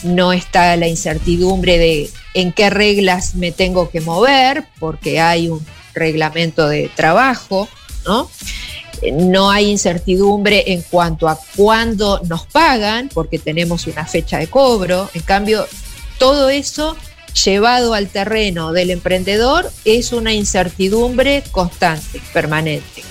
no 0.03 0.33
está 0.33 0.75
la 0.75 0.89
incertidumbre 0.89 1.77
de 1.77 2.09
en 2.33 2.51
qué 2.51 2.69
reglas 2.69 3.35
me 3.35 3.53
tengo 3.53 3.89
que 3.89 4.01
mover, 4.01 4.65
porque 4.81 5.21
hay 5.21 5.47
un 5.47 5.65
reglamento 5.93 6.67
de 6.67 6.91
trabajo, 6.93 7.69
¿no? 8.05 8.29
No 9.13 9.49
hay 9.49 9.69
incertidumbre 9.69 10.71
en 10.73 10.81
cuanto 10.81 11.27
a 11.27 11.39
cuándo 11.55 12.21
nos 12.27 12.45
pagan, 12.47 13.09
porque 13.13 13.39
tenemos 13.39 13.87
una 13.87 14.05
fecha 14.05 14.37
de 14.37 14.47
cobro. 14.47 15.09
En 15.13 15.21
cambio, 15.21 15.65
todo 16.17 16.49
eso 16.49 16.95
llevado 17.43 17.93
al 17.93 18.07
terreno 18.07 18.73
del 18.73 18.89
emprendedor 18.91 19.71
es 19.85 20.11
una 20.11 20.33
incertidumbre 20.33 21.43
constante, 21.51 22.21
permanente. 22.33 23.03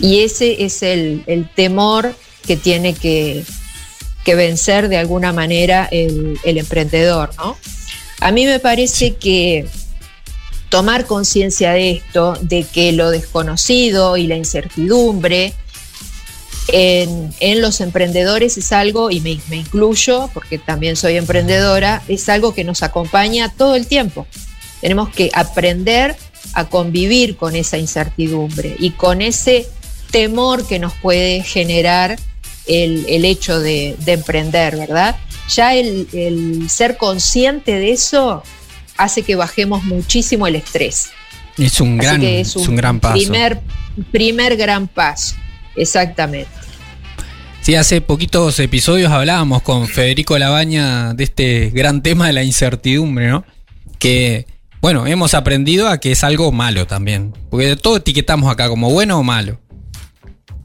Y 0.00 0.20
ese 0.20 0.64
es 0.64 0.82
el, 0.82 1.48
temor 1.54 2.14
que 2.46 2.56
tiene 2.56 2.94
que, 2.94 3.44
vencer 4.26 4.90
de 4.90 4.98
alguna 4.98 5.32
manera 5.32 5.88
el, 5.90 6.38
el 6.44 6.58
emprendedor. 6.58 7.30
¿no? 7.38 7.56
A 8.20 8.30
mí 8.30 8.44
me 8.44 8.58
parece 8.58 9.16
que 9.16 9.66
tomar 10.68 11.06
conciencia 11.06 11.72
de 11.72 11.90
esto, 11.92 12.34
de 12.42 12.64
que 12.64 12.92
lo 12.92 13.10
desconocido 13.10 14.16
y 14.16 14.26
la 14.26 14.36
incertidumbre 14.36 15.54
en, 16.68 17.60
los 17.62 17.80
emprendedores 17.80 18.58
es 18.58 18.72
algo, 18.72 19.10
y 19.10 19.20
me, 19.20 19.38
incluyo 19.56 20.30
porque 20.34 20.58
también 20.58 20.96
soy 20.96 21.16
emprendedora, 21.16 22.02
es 22.08 22.28
algo 22.28 22.54
que 22.54 22.64
nos 22.64 22.82
acompaña 22.82 23.52
todo 23.56 23.74
el 23.74 23.86
tiempo. 23.86 24.26
Tenemos 24.80 25.08
que 25.08 25.30
aprender 25.32 26.16
a 26.52 26.68
convivir 26.68 27.36
con 27.36 27.56
esa 27.56 27.78
incertidumbre 27.78 28.76
y 28.78 28.90
con 28.90 29.22
ese 29.22 29.68
temor 30.10 30.66
que 30.66 30.78
nos 30.78 30.94
puede 30.94 31.42
generar 31.42 32.18
el, 32.66 33.24
hecho 33.24 33.60
de, 33.60 33.96
emprender, 34.06 34.76
¿verdad? 34.76 35.16
Ya 35.54 35.74
el, 35.74 36.66
ser 36.68 36.98
consciente 36.98 37.78
de 37.78 37.92
eso 37.92 38.42
hace 38.98 39.22
que 39.22 39.36
bajemos 39.36 39.84
muchísimo 39.84 40.46
el 40.46 40.56
estrés. 40.56 41.10
Es 41.56 41.80
un, 41.80 41.96
gran, 41.96 42.22
es 42.22 42.54
un, 42.54 42.76
gran 42.76 43.00
paso. 43.00 43.14
Primer, 43.14 43.60
primer 44.12 44.56
gran 44.56 44.86
paso, 44.86 45.34
exactamente. 45.74 46.50
Sí, 47.62 47.74
hace 47.74 48.00
poquitos 48.00 48.58
episodios 48.60 49.10
hablábamos 49.10 49.62
con 49.62 49.88
Federico 49.88 50.38
Labaña 50.38 51.14
de 51.14 51.24
este 51.24 51.70
gran 51.70 52.02
tema 52.02 52.26
de 52.28 52.32
la 52.32 52.44
incertidumbre, 52.44 53.28
¿no? 53.28 53.44
Que, 53.98 54.46
bueno, 54.80 55.06
hemos 55.06 55.34
aprendido 55.34 55.88
a 55.88 55.98
que 55.98 56.12
es 56.12 56.22
algo 56.22 56.52
malo 56.52 56.86
también. 56.86 57.34
Porque 57.50 57.76
todo 57.76 57.96
etiquetamos 57.96 58.50
acá 58.50 58.68
como 58.68 58.90
bueno 58.90 59.18
o 59.18 59.22
malo. 59.22 59.60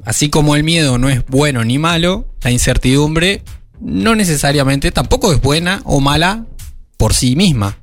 Así 0.06 0.30
como 0.30 0.56
el 0.56 0.64
miedo 0.64 0.98
no 0.98 1.10
es 1.10 1.26
bueno 1.26 1.64
ni 1.64 1.80
malo, 1.80 2.28
la 2.42 2.52
incertidumbre 2.52 3.42
no 3.80 4.16
necesariamente 4.16 4.92
tampoco 4.92 5.34
es 5.34 5.42
buena 5.42 5.82
o 5.86 6.00
mala 6.00 6.46
por 6.98 7.14
sí 7.14 7.36
misma. 7.36 7.80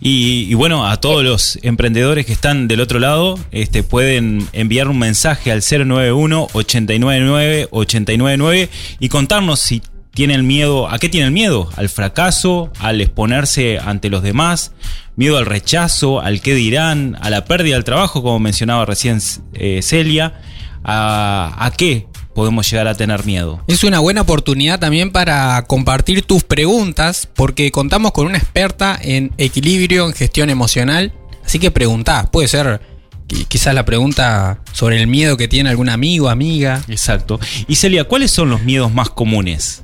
Y, 0.00 0.54
bueno, 0.54 0.86
a 0.86 1.00
todos 1.00 1.24
los 1.24 1.58
emprendedores 1.62 2.26
que 2.26 2.32
están 2.32 2.68
del 2.68 2.80
otro 2.80 2.98
lado, 2.98 3.38
este, 3.50 3.82
pueden 3.82 4.46
enviar 4.52 4.88
un 4.88 4.98
mensaje 4.98 5.50
al 5.50 5.60
091 5.62 6.48
899 6.52 7.68
899 7.70 8.68
y 9.00 9.08
contarnos 9.08 9.60
si 9.60 9.82
tiene 10.12 10.34
el 10.34 10.42
miedo, 10.42 10.88
¿a 10.88 10.98
qué 10.98 11.08
tiene 11.08 11.26
el 11.26 11.32
miedo? 11.32 11.70
Al 11.76 11.88
fracaso, 11.88 12.72
al 12.80 13.00
exponerse 13.00 13.78
ante 13.78 14.10
los 14.10 14.22
demás, 14.22 14.72
miedo 15.14 15.38
al 15.38 15.46
rechazo, 15.46 16.20
al 16.20 16.40
qué 16.40 16.54
dirán, 16.54 17.16
a 17.20 17.30
la 17.30 17.44
pérdida 17.44 17.76
del 17.76 17.84
trabajo, 17.84 18.20
como 18.22 18.40
mencionaba 18.40 18.84
recién 18.84 19.20
eh, 19.54 19.80
Celia. 19.82 20.40
¿A, 20.82 21.54
¿A 21.58 21.70
qué 21.70 22.07
podemos 22.38 22.70
llegar 22.70 22.86
a 22.86 22.94
tener 22.94 23.24
miedo? 23.24 23.60
Es 23.66 23.82
una 23.82 23.98
buena 23.98 24.20
oportunidad 24.20 24.78
también 24.78 25.10
para 25.10 25.64
compartir 25.66 26.22
tus 26.22 26.44
preguntas, 26.44 27.28
porque 27.34 27.72
contamos 27.72 28.12
con 28.12 28.26
una 28.26 28.38
experta 28.38 28.96
en 29.02 29.32
equilibrio, 29.38 30.06
en 30.06 30.12
gestión 30.12 30.48
emocional. 30.48 31.12
Así 31.44 31.58
que 31.58 31.72
preguntá, 31.72 32.30
puede 32.30 32.46
ser 32.46 32.80
qui- 33.26 33.44
quizás 33.48 33.74
la 33.74 33.84
pregunta 33.84 34.60
sobre 34.72 35.00
el 35.00 35.08
miedo 35.08 35.36
que 35.36 35.48
tiene 35.48 35.68
algún 35.70 35.88
amigo, 35.88 36.28
amiga. 36.28 36.80
Exacto. 36.86 37.40
Y 37.66 37.74
Celia, 37.74 38.04
¿cuáles 38.04 38.30
son 38.30 38.50
los 38.50 38.62
miedos 38.62 38.92
más 38.94 39.10
comunes? 39.10 39.82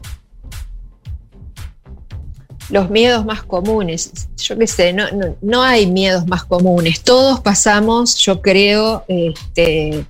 los 2.70 2.88
miedos 2.88 3.24
más 3.26 3.42
comunes. 3.42 4.28
Yo 4.38 4.56
qué 4.58 4.66
sé, 4.66 4.92
no, 4.92 5.04
no, 5.10 5.36
no 5.42 5.62
hay 5.62 5.86
miedos 5.86 6.26
más 6.26 6.44
comunes. 6.44 7.02
Todos 7.02 7.40
pasamos, 7.40 8.16
yo 8.16 8.40
creo, 8.40 9.04
este, 9.06 10.04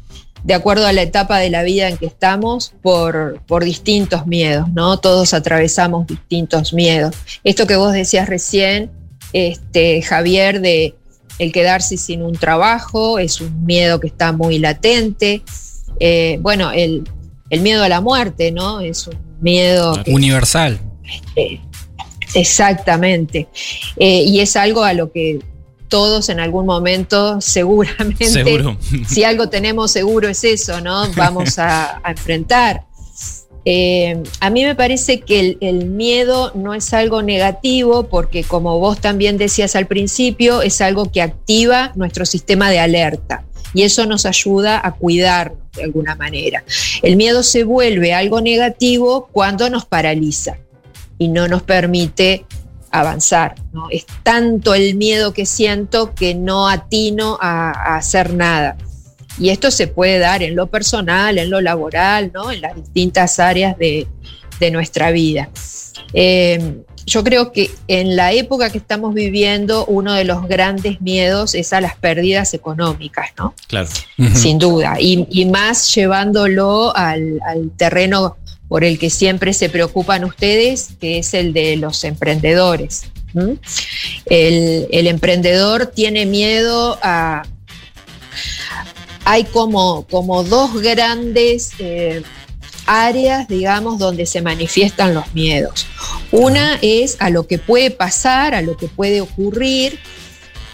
de 0.45 0.55
acuerdo 0.55 0.87
a 0.87 0.93
la 0.93 1.03
etapa 1.03 1.39
de 1.39 1.51
la 1.51 1.63
vida 1.63 1.89
en 1.89 1.97
que 1.97 2.07
estamos, 2.07 2.75
por, 2.83 3.41
por 3.47 3.65
distintos 3.65 4.27
miedos, 4.27 4.69
¿no? 4.69 4.99
Todos 4.99 5.35
atravesamos 5.35 6.07
distintos 6.07 6.73
miedos. 6.73 7.17
Esto 7.43 7.67
que 7.67 7.77
vos 7.77 7.93
decías 7.93 8.29
recién, 8.29 8.91
este, 9.33 10.03
Javier, 10.03 10.61
de 10.61 10.95
el 11.39 11.51
quedarse 11.51 11.97
sin 11.97 12.23
un 12.23 12.37
trabajo, 12.37 13.19
es 13.19 13.41
un 13.41 13.65
miedo 13.65 13.99
que 13.99 14.07
está 14.07 14.33
muy 14.33 14.59
latente. 14.59 15.43
Eh, 15.99 16.39
bueno, 16.41 16.71
el, 16.71 17.09
el 17.51 17.61
miedo 17.61 17.83
a 17.83 17.89
la 17.89 18.01
muerte, 18.01 18.53
¿no? 18.53 18.81
Es 18.81 19.07
un 19.09 19.17
miedo 19.41 20.01
que, 20.05 20.13
Universal. 20.13 20.79
eh, 21.37 21.59
Exactamente. 22.35 23.49
Eh, 23.97 24.23
y 24.23 24.41
es 24.41 24.57
algo 24.57 24.85
a 24.85 24.93
lo 24.93 25.11
que 25.13 25.39
todos 25.95 26.29
en 26.29 26.41
algún 26.41 26.67
momento 26.67 27.41
seguramente, 27.41 28.27
Seguro. 28.27 28.77
si 29.07 29.23
algo 29.23 29.49
tenemos 29.49 29.93
seguro 29.93 30.29
es 30.29 30.43
eso, 30.43 30.81
¿no? 30.81 31.09
Vamos 31.13 31.57
a, 31.61 32.01
a 32.03 32.11
enfrentar. 32.11 32.83
Eh, 33.65 34.21
a 34.41 34.51
mí 34.51 34.65
me 34.65 34.75
parece 34.75 35.21
que 35.21 35.39
el, 35.39 35.59
el 35.61 35.87
miedo 35.87 36.51
no 36.57 36.75
es 36.75 36.93
algo 36.93 37.23
negativo 37.23 38.09
porque 38.09 38.43
como 38.43 38.81
vos 38.81 39.01
también 39.01 39.39
decías 39.39 39.77
al 39.77 39.87
principio, 39.87 40.63
es 40.63 40.81
algo 40.81 41.13
que 41.13 41.23
activa 41.23 41.93
nuestro 41.95 42.27
sistema 42.27 42.71
de 42.71 42.81
alerta 42.81 43.45
y 43.73 43.83
eso 43.83 44.05
nos 44.05 44.27
ayuda 44.27 44.81
a 44.85 44.97
cuidarnos 44.97 45.59
de 45.77 45.85
alguna 45.85 46.17
manera. 46.17 46.65
El 47.03 47.15
miedo 47.15 47.45
se 47.45 47.63
vuelve 47.63 48.13
algo 48.13 48.41
negativo 48.41 49.29
cuando 49.31 49.71
nos 49.71 49.85
paraliza 49.85 50.59
y 51.19 51.29
no 51.29 51.47
nos 51.47 51.63
permite 51.63 52.47
avanzar. 53.01 53.55
¿no? 53.73 53.89
Es 53.91 54.07
tanto 54.23 54.75
el 54.75 54.95
miedo 54.95 55.33
que 55.33 55.47
siento 55.47 56.15
que 56.15 56.35
no 56.35 56.69
atino 56.69 57.39
a, 57.41 57.71
a 57.71 57.97
hacer 57.97 58.33
nada. 58.33 58.77
Y 59.39 59.51
esto 59.51 59.71
se 59.71 59.89
puede 59.89 60.19
dar 60.19 60.43
en 60.43 60.55
lo 60.55 60.69
personal, 60.69 61.39
en 61.39 61.51
lo 61.51 61.61
laboral, 61.61 62.31
¿no? 62.33 62.53
en 62.53 62.61
las 62.61 62.77
distintas 62.77 63.41
áreas 63.41 63.77
de, 63.77 64.07
de 64.61 64.71
nuestra 64.71 65.11
vida. 65.11 65.51
Eh, 66.13 66.83
yo 67.07 67.23
creo 67.23 67.53
que 67.53 67.71
en 67.89 68.17
la 68.17 68.33
época 68.33 68.71
que 68.71 68.79
estamos 68.79 69.13
viviendo, 69.13 69.85
uno 69.87 70.15
de 70.15 70.25
los 70.25 70.47
grandes 70.49 71.01
miedos 71.01 71.55
es 71.55 71.73
a 71.73 71.81
las 71.81 71.97
pérdidas 71.97 72.55
económicas, 72.55 73.31
¿no? 73.37 73.55
Claro. 73.67 73.89
Sin 74.35 74.59
duda, 74.59 74.97
y, 74.99 75.27
y 75.31 75.45
más 75.45 75.95
llevándolo 75.95 76.97
al, 76.97 77.41
al 77.47 77.71
terreno 77.77 78.37
por 78.69 78.85
el 78.85 78.99
que 78.99 79.11
siempre 79.11 79.53
se 79.53 79.69
preocupan 79.69 80.25
ustedes, 80.25 80.91
que 81.01 81.19
es 81.19 81.35
el 81.35 81.53
de 81.53 81.77
los 81.77 82.03
emprendedores. 82.05 83.03
El, 84.27 84.87
el 84.91 85.07
emprendedor 85.07 85.87
tiene 85.87 86.27
miedo 86.27 86.99
a... 87.03 87.43
Hay 89.27 89.45
como, 89.45 90.07
como 90.09 90.45
dos 90.45 90.81
grandes 90.83 91.73
eh, 91.79 92.23
áreas, 92.87 93.49
digamos, 93.49 93.99
donde 93.99 94.27
se 94.27 94.43
manifiestan 94.43 95.15
los 95.15 95.33
miedos. 95.35 95.87
Una 96.31 96.79
es 96.83 97.17
a 97.21 97.31
lo 97.31 97.47
que 97.47 97.59
puede 97.59 97.91
pasar, 97.91 98.55
a 98.55 98.61
lo 98.61 98.77
que 98.77 98.87
puede 98.87 99.21
ocurrir, 99.21 99.99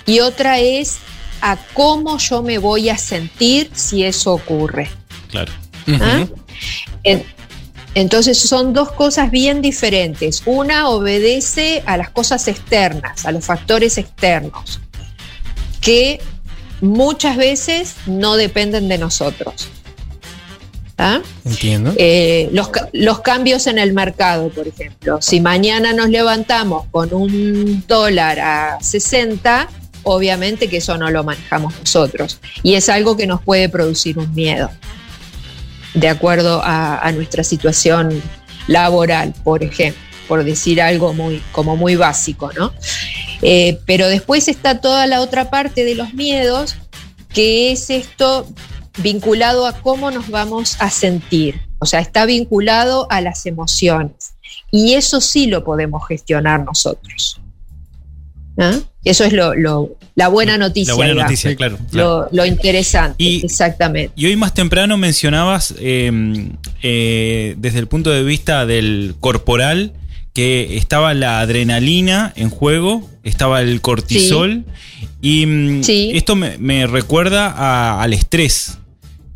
y 0.04 0.20
otra 0.20 0.59
es 0.59 0.99
a 1.40 1.56
cómo 1.75 2.19
yo 2.19 2.43
me 2.43 2.58
voy 2.58 2.88
a 2.88 2.99
sentir 2.99 3.71
si 3.73 4.04
eso 4.04 4.32
ocurre. 4.32 4.91
Claro. 5.30 5.52
En- 7.04 7.25
Entonces 7.95 8.39
son 8.39 8.73
dos 8.73 8.93
cosas 8.93 9.31
bien 9.31 9.63
diferentes. 9.63 10.43
Una 10.47 10.89
obedece 10.89 11.83
a 11.87 11.97
las 11.97 12.11
cosas 12.11 12.47
externas, 12.49 13.26
a 13.26 13.33
los 13.33 13.45
factores 13.45 13.99
externos, 13.99 14.81
que 15.81 16.21
muchas 16.81 17.37
veces 17.37 17.97
no 18.07 18.37
dependen 18.37 18.89
de 18.89 18.99
nosotros. 18.99 19.69
¿Ah? 20.99 21.23
Entiendo. 21.47 21.95
Eh, 21.97 22.50
los, 22.53 22.71
los 22.93 23.21
cambios 23.21 23.67
en 23.67 23.79
el 23.79 23.95
mercado, 23.95 24.50
por 24.50 24.69
ejemplo. 24.69 25.19
Si 25.23 25.41
mañana 25.41 25.95
nos 25.95 26.11
levantamos 26.11 26.87
con 26.91 27.15
un 27.15 27.83
dólar 27.89 28.39
a 28.39 28.79
60, 28.83 29.67
obviamente 30.03 30.69
que 30.69 30.76
eso 30.76 30.99
no 30.99 31.11
lo 31.11 31.25
manejamos 31.25 31.75
nosotros. 31.79 32.39
Y 32.63 32.75
es 32.75 32.91
algo 32.91 33.17
que 33.17 33.26
nos 33.26 33.43
puede 33.43 33.71
producir 33.71 34.19
un 34.19 34.35
miedo, 34.35 34.71
de 35.95 36.09
acuerdo 36.09 36.61
a, 36.65 37.11
nuestra 37.13 37.45
situación 37.45 38.23
laboral, 38.67 39.35
por 39.45 39.63
ejemplo, 39.63 40.00
por 40.29 40.45
decir 40.45 40.81
algo 40.81 41.13
muy, 41.13 41.43
como 41.53 41.76
muy 41.76 41.97
básico, 41.97 42.53
¿no? 42.57 42.73
Eh, 43.43 43.81
pero 43.87 44.07
después 44.09 44.49
está 44.49 44.81
toda 44.81 45.07
la 45.07 45.21
otra 45.21 45.50
parte 45.50 45.85
de 45.85 45.95
los 45.95 46.15
miedos, 46.15 46.76
que 47.33 47.73
es 47.73 47.91
esto 47.91 48.47
vinculado 48.99 49.67
a 49.67 49.73
cómo 49.73 50.11
nos 50.11 50.29
vamos 50.29 50.76
a 50.79 50.91
sentir. 50.91 51.61
O 51.79 51.87
sea, 51.87 52.00
está 52.00 52.26
vinculado 52.26 53.07
a 53.11 53.21
las 53.21 53.47
emociones. 53.47 54.35
Y 54.71 54.95
eso 54.95 55.21
sí 55.21 55.47
lo 55.47 55.65
podemos 55.65 56.07
gestionar 56.07 56.65
nosotros. 56.65 57.41
¿Ah? 58.58 58.78
Eso 59.04 59.25
es 59.25 59.32
lo, 59.32 59.54
lo- 59.54 59.97
la 60.15 60.28
buena 60.28 60.58
noticia. 60.58 60.93
La 60.93 60.97
buena 60.97 61.13
digamos. 61.13 61.30
noticia, 61.30 61.56
claro. 61.56 61.78
claro. 61.91 62.28
Lo, 62.32 62.36
lo 62.36 62.47
interesante, 62.47 63.23
Y- 63.23 63.45
exactamente. 63.45 64.13
Y 64.17 64.26
hoy 64.26 64.36
más 64.36 64.52
temprano 64.52 64.97
mencionabas 64.99 65.75
eh, 65.78 66.50
eh, 66.82 67.54
desde 67.58 67.78
el 67.78 67.86
punto 67.86 68.10
de 68.10 68.23
vista 68.23 68.67
del 68.67 69.15
corporal 69.21 69.93
que 70.34 70.76
estaba 70.76 71.15
la 71.15 71.41
adrenalina 71.41 72.32
en 72.36 72.50
juego, 72.50 73.08
estaba 73.25 73.63
el 73.63 73.80
cortisol 73.80 74.65
y 75.23 75.47
Sí. 75.82 76.10
esto 76.15 76.36
me, 76.36 76.58
me 76.58 76.86
recuerda 76.86 77.47
a- 77.49 78.02
al 78.02 78.13
estrés. 78.13 78.76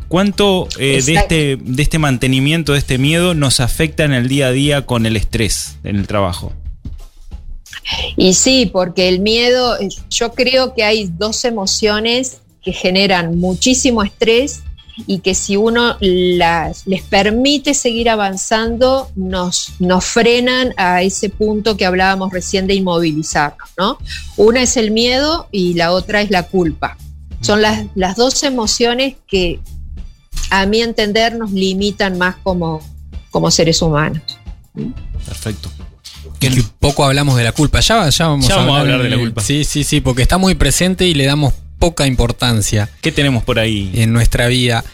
¿Cuánto 0.09 0.69
eh, 0.79 1.03
de, 1.05 1.15
este, 1.15 1.59
de 1.61 1.83
este 1.83 1.99
mantenimiento, 1.99 2.73
de 2.73 2.79
este 2.79 2.99
miedo 2.99 3.35
nos 3.35 3.59
afecta 3.61 4.05
en 4.05 4.13
el 4.13 4.29
día 4.29 4.49
a 4.49 4.53
día 4.53 4.83
con 4.87 5.07
el 5.07 5.17
estrés 5.17 5.79
en 5.83 5.97
el 5.97 6.07
trabajo? 6.07 6.53
Y 8.17 8.35
sí, 8.35 8.67
porque 8.73 9.09
el 9.09 9.21
miedo, 9.21 9.79
eh, 9.79 9.89
yo 10.11 10.33
creo 10.33 10.75
que 10.75 10.85
hay 10.85 11.07
dos 11.07 11.45
emociones 11.45 12.39
que 12.63 12.73
generan 12.73 13.39
muchísimo 13.39 14.03
estrés 14.03 14.63
y 15.07 15.19
que 15.19 15.35
si 15.35 15.57
uno 15.57 15.97
las, 16.01 16.87
les 16.87 17.03
permite 17.03 17.75
seguir 17.75 18.09
avanzando, 18.09 19.11
nos, 19.17 19.73
nos 19.81 20.05
frenan 20.05 20.73
a 20.77 21.03
ese 21.03 21.29
punto 21.31 21.77
que 21.77 21.85
hablábamos 21.85 22.33
recién 22.33 22.67
de 22.67 22.75
inmovilizarnos, 22.75 23.69
¿no? 23.77 23.99
Una 24.37 24.63
es 24.63 24.77
el 24.77 24.93
miedo 24.93 25.49
y 25.51 25.75
la 25.75 25.93
otra 25.93 26.23
es 26.23 26.31
la 26.31 26.45
culpa. 26.45 26.97
Son 27.41 27.61
las, 27.61 27.87
las 27.95 28.17
dos 28.17 28.43
emociones 28.45 29.17
que, 29.27 29.61
a 30.51 30.65
mi 30.67 30.81
entender, 30.81 31.37
nos 31.37 31.51
limitan 31.51 32.17
más 32.17 32.37
como, 32.37 32.81
como 33.31 33.51
seres 33.51 33.83
humanos. 33.83 34.23
Perfecto. 35.27 35.71
Que 36.51 36.63
poco 36.79 37.05
hablamos 37.05 37.37
de 37.37 37.45
la 37.45 37.53
culpa. 37.53 37.81
Ya, 37.81 38.09
ya 38.09 38.27
vamos, 38.27 38.49
Ya 38.49 38.57
vamos 38.57 38.77
a 38.77 38.81
hablar 38.81 39.03
de 39.03 39.11
la 39.11 39.19
culpa. 39.19 39.43
Sí, 39.43 39.65
sí, 39.65 39.85
sí, 39.85 40.01
porque 40.01 40.23
está 40.23 40.39
muy 40.39 40.55
presente 40.55 41.07
y 41.07 41.15
le 41.15 41.25
damos 41.25 41.55
poca 41.79 42.07
importancia 42.07 42.89
¿Qué 43.03 43.13
tenemos 43.13 43.45
por 43.45 43.59
ahí? 43.59 43.91
en 43.95 44.13
nuestra 44.13 44.49
vida. 44.49 44.85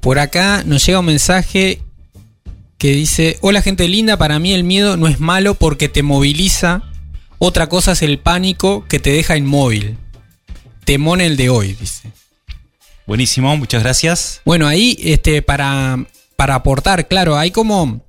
Por 0.00 0.18
acá 0.18 0.62
nos 0.64 0.84
llega 0.84 1.00
un 1.00 1.06
mensaje 1.06 1.80
que 2.78 2.92
dice, 2.92 3.38
hola 3.42 3.60
gente 3.62 3.86
linda, 3.88 4.16
para 4.16 4.38
mí 4.38 4.52
el 4.52 4.64
miedo 4.64 4.96
no 4.96 5.06
es 5.06 5.20
malo 5.20 5.54
porque 5.54 5.88
te 5.88 6.02
moviliza. 6.02 6.82
Otra 7.38 7.68
cosa 7.68 7.92
es 7.92 8.02
el 8.02 8.18
pánico 8.18 8.86
que 8.88 8.98
te 8.98 9.10
deja 9.10 9.36
inmóvil. 9.36 9.96
Temón 10.84 11.20
el 11.20 11.36
de 11.36 11.50
hoy, 11.50 11.74
dice. 11.78 12.10
Buenísimo, 13.06 13.54
muchas 13.56 13.82
gracias. 13.82 14.40
Bueno, 14.44 14.66
ahí, 14.66 14.96
este, 15.02 15.42
para, 15.42 16.06
para 16.36 16.54
aportar, 16.54 17.06
claro, 17.06 17.36
hay 17.36 17.50
como 17.50 18.02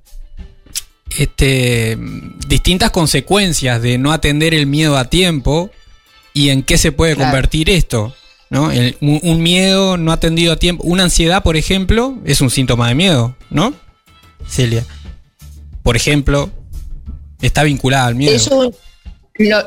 este, 1.18 1.98
distintas 2.46 2.90
consecuencias 2.90 3.80
de 3.82 3.98
no 3.98 4.12
atender 4.12 4.54
el 4.54 4.66
miedo 4.66 4.96
a 4.96 5.06
tiempo 5.06 5.70
y 6.34 6.48
en 6.50 6.62
qué 6.62 6.78
se 6.78 6.92
puede 6.92 7.14
Claro. 7.14 7.30
convertir 7.30 7.70
esto. 7.70 8.14
¿no? 8.50 8.70
El- 8.70 8.96
un, 9.00 9.18
un 9.22 9.42
miedo 9.42 9.96
no 9.96 10.12
atendido 10.12 10.52
a 10.52 10.56
tiempo, 10.56 10.84
una 10.84 11.04
ansiedad, 11.04 11.42
por 11.42 11.56
ejemplo, 11.56 12.18
es 12.26 12.40
un 12.42 12.50
síntoma 12.50 12.86
de 12.88 12.94
miedo, 12.94 13.34
¿no? 13.48 13.72
Celia. 14.46 14.84
Por 15.82 15.96
ejemplo, 15.96 16.50
está 17.40 17.62
vinculada 17.62 18.06
al 18.06 18.14
miedo. 18.14 18.34
Eso 18.34 18.72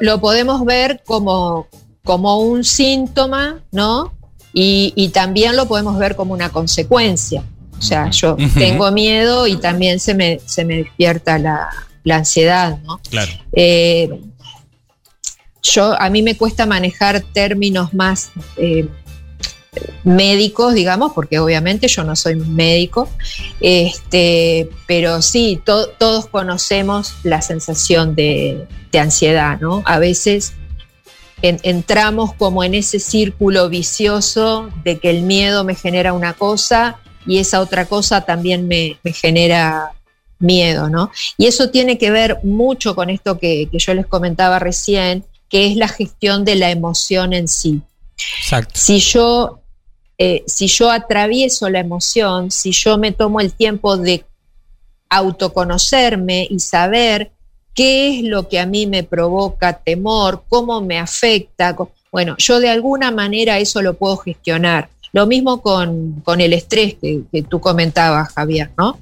lo, 0.01 0.21
podemos 0.21 0.63
ver 0.65 1.01
como, 1.03 1.67
como 2.03 2.37
un 2.39 2.63
síntoma, 2.63 3.59
¿no? 3.71 4.13
Y, 4.53 5.09
también 5.13 5.55
lo 5.55 5.67
podemos 5.67 5.97
ver 5.97 6.15
como 6.15 6.33
una 6.33 6.49
consecuencia. 6.49 7.43
O 7.77 7.81
sea, 7.81 8.09
yo 8.09 8.37
tengo 8.57 8.91
miedo 8.91 9.47
y 9.47 9.57
también 9.57 9.99
se 9.99 10.13
me, 10.13 10.39
se 10.45 10.65
me 10.65 10.77
despierta 10.77 11.37
la, 11.37 11.69
ansiedad, 12.09 12.77
¿no? 12.83 12.99
Claro. 13.09 13.31
Eh, 13.53 14.09
yo, 15.61 15.99
a 15.99 16.09
mí 16.09 16.21
me 16.21 16.37
cuesta 16.37 16.65
manejar 16.65 17.21
términos 17.33 17.93
más 17.93 18.31
eh, 18.57 18.87
médicos, 20.03 20.73
digamos, 20.73 21.13
porque 21.13 21.39
obviamente 21.39 21.87
yo 21.87 22.03
no 22.03 22.15
soy 22.15 22.35
médico, 22.35 23.09
este, 23.59 24.69
pero 24.87 25.21
sí, 25.21 25.61
todos 25.65 26.27
conocemos 26.27 27.13
la 27.23 27.41
sensación 27.41 28.15
de, 28.15 28.67
ansiedad, 28.93 29.59
¿no? 29.59 29.83
A 29.83 29.99
veces 29.99 30.53
entramos 31.41 32.33
como 32.33 32.63
en 32.63 32.75
ese 32.75 32.97
círculo 32.97 33.67
vicioso 33.67 34.69
de 34.85 34.99
que 34.99 35.09
el 35.09 35.23
miedo 35.23 35.65
me 35.65 35.75
genera 35.75 36.13
una 36.13 36.33
cosa 36.33 36.99
y 37.25 37.39
esa 37.39 37.61
otra 37.61 37.85
cosa 37.85 38.21
también 38.21 38.67
me, 38.67 38.97
genera 39.13 39.91
miedo, 40.39 40.89
¿no? 40.89 41.11
Y 41.37 41.47
eso 41.47 41.69
tiene 41.69 41.97
que 41.97 42.11
ver 42.11 42.39
mucho 42.43 42.95
con 42.95 43.09
esto 43.09 43.39
que, 43.39 43.67
que 43.71 43.79
yo 43.79 43.93
les 43.93 44.05
comentaba 44.05 44.59
recién, 44.59 45.23
que 45.49 45.67
es 45.67 45.75
la 45.75 45.87
gestión 45.87 46.45
de 46.45 46.55
la 46.55 46.71
emoción 46.71 47.33
en 47.33 47.47
sí. 47.47 47.81
Exacto. 48.39 48.73
Si 48.75 48.99
yo 48.99 49.61
eh, 50.17 50.43
si 50.47 50.67
yo 50.67 50.91
atravieso 50.91 51.69
la 51.69 51.79
emoción, 51.79 52.49
si 52.49 52.71
yo 52.71 52.97
me 52.97 53.11
tomo 53.11 53.41
el 53.41 53.53
tiempo 53.53 53.97
de 53.97 54.25
autoconocerme 55.09 56.47
y 56.49 56.59
saber 56.59 57.31
qué 57.73 58.17
es 58.17 58.23
lo 58.23 58.47
que 58.47 58.59
a 58.59 58.65
mí 58.65 58.87
me 58.87 59.03
provoca 59.03 59.73
temor, 59.73 60.43
cómo 60.47 60.79
me 60.79 60.99
afecta, 60.99 61.75
bueno, 62.11 62.35
yo 62.37 62.61
de 62.61 62.69
alguna 62.69 63.11
manera 63.11 63.59
eso 63.59 63.81
lo 63.81 63.95
puedo 63.95 64.15
gestionar. 64.17 64.89
Lo 65.15 65.25
mismo 65.27 65.61
con, 65.61 66.21
el 66.27 66.51
estrés 66.51 66.95
que, 66.95 67.21
que, 67.31 67.41
tú 67.41 67.61
comentabas, 67.61 68.33
Javier, 68.33 68.71
¿no? 68.77 68.99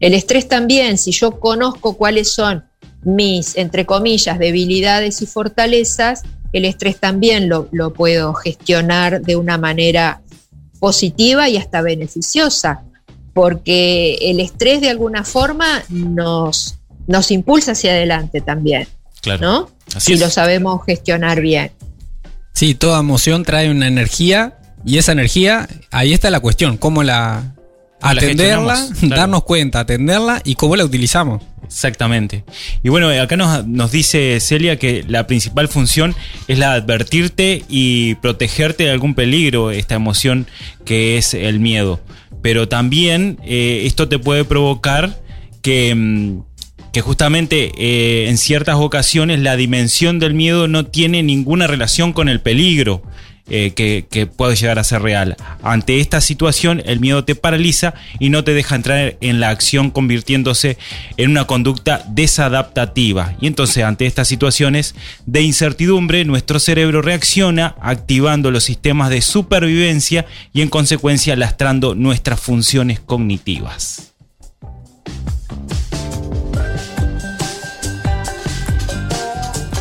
El 0.00 0.12
estrés 0.12 0.48
también, 0.48 0.98
si 0.98 1.12
yo 1.12 1.38
conozco 1.38 1.96
cuáles 1.96 2.32
son 2.32 2.64
mis, 3.04 3.56
entre 3.56 3.86
comillas, 3.86 4.40
debilidades 4.40 5.22
y 5.22 5.26
fortalezas, 5.26 6.22
el 6.52 6.64
estrés 6.64 6.98
también 6.98 7.48
lo, 7.48 7.68
lo 7.70 7.92
puedo 7.92 8.34
gestionar 8.34 9.22
de 9.22 9.36
una 9.36 9.56
manera 9.56 10.20
positiva 10.80 11.48
y 11.48 11.58
hasta 11.58 11.80
beneficiosa, 11.80 12.82
porque 13.32 14.14
el 14.20 14.40
estrés 14.40 14.80
de 14.80 14.90
alguna 14.90 15.22
forma 15.22 15.84
nos, 15.90 16.80
nos 17.06 17.30
impulsa 17.30 17.70
hacia 17.70 17.92
adelante 17.92 18.40
también, 18.40 18.88
claro. 19.20 19.40
¿no? 19.40 19.70
si 20.00 20.16
lo 20.16 20.28
sabemos 20.28 20.84
gestionar 20.84 21.40
bien. 21.40 21.70
Sí, 22.52 22.74
toda 22.74 22.98
emoción 22.98 23.44
trae 23.44 23.70
una 23.70 23.86
energía 23.86 24.58
y 24.84 24.98
esa 24.98 25.12
energía, 25.12 25.68
ahí 25.90 26.12
está 26.12 26.30
la 26.30 26.40
cuestión, 26.40 26.76
cómo 26.76 27.02
la, 27.02 27.54
atenderla, 28.00 28.88
darnos 29.02 29.44
cuenta, 29.44 29.80
atenderla 29.80 30.42
y 30.44 30.54
cómo 30.54 30.76
la 30.76 30.84
utilizamos. 30.84 31.42
Exactamente. 31.64 32.44
Y 32.82 32.90
bueno, 32.90 33.08
acá 33.08 33.36
nos, 33.36 33.66
nos, 33.66 33.90
dice 33.92 34.38
Celia 34.40 34.78
que 34.78 35.04
la 35.08 35.26
principal 35.26 35.68
función 35.68 36.14
es 36.48 36.58
la 36.58 36.72
de 36.72 36.80
advertirte 36.82 37.62
y 37.68 38.16
protegerte 38.16 38.84
de 38.84 38.90
algún 38.90 39.14
peligro, 39.14 39.70
esta 39.70 39.94
emoción 39.94 40.46
que 40.84 41.16
es 41.16 41.32
el 41.32 41.60
miedo. 41.60 42.00
Pero 42.42 42.68
también 42.68 43.38
eh, 43.44 43.82
esto 43.86 44.08
te 44.08 44.18
puede 44.18 44.44
provocar 44.44 45.22
que, 45.62 45.94
mm, 45.94 46.40
que 46.92 47.00
justamente 47.00 47.72
eh, 47.78 48.28
en 48.28 48.36
ciertas 48.36 48.76
ocasiones 48.76 49.40
la 49.40 49.56
dimensión 49.56 50.18
del 50.18 50.34
miedo 50.34 50.68
no 50.68 50.86
tiene 50.86 51.22
ninguna 51.22 51.66
relación 51.68 52.12
con 52.12 52.28
el 52.28 52.40
peligro. 52.40 53.02
Eh, 53.50 53.72
que, 53.74 54.26
puede 54.26 54.54
llegar 54.54 54.78
a 54.78 54.84
ser 54.84 55.02
real. 55.02 55.36
Ante 55.62 56.00
esta 56.00 56.20
situación, 56.20 56.80
el 56.86 57.00
miedo 57.00 57.24
te 57.24 57.34
paraliza 57.34 57.92
y 58.20 58.30
no 58.30 58.44
te 58.44 58.54
deja 58.54 58.76
entrar 58.76 59.16
en 59.20 59.40
la 59.40 59.50
acción, 59.50 59.90
convirtiéndose 59.90 60.78
en 61.16 61.30
una 61.30 61.46
conducta 61.46 62.04
desadaptativa. 62.08 63.34
Y 63.40 63.48
entonces, 63.48 63.84
ante 63.84 64.06
estas 64.06 64.28
situaciones 64.28 64.94
de 65.26 65.42
incertidumbre, 65.42 66.24
nuestro 66.24 66.60
cerebro 66.60 67.02
reacciona 67.02 67.74
activando 67.80 68.52
los 68.52 68.64
sistemas 68.64 69.10
de 69.10 69.20
supervivencia 69.20 70.24
y 70.52 70.62
en 70.62 70.68
consecuencia 70.68 71.34
lastrando 71.34 71.96
nuestras 71.96 72.40
funciones 72.40 73.00
cognitivas. 73.00 74.11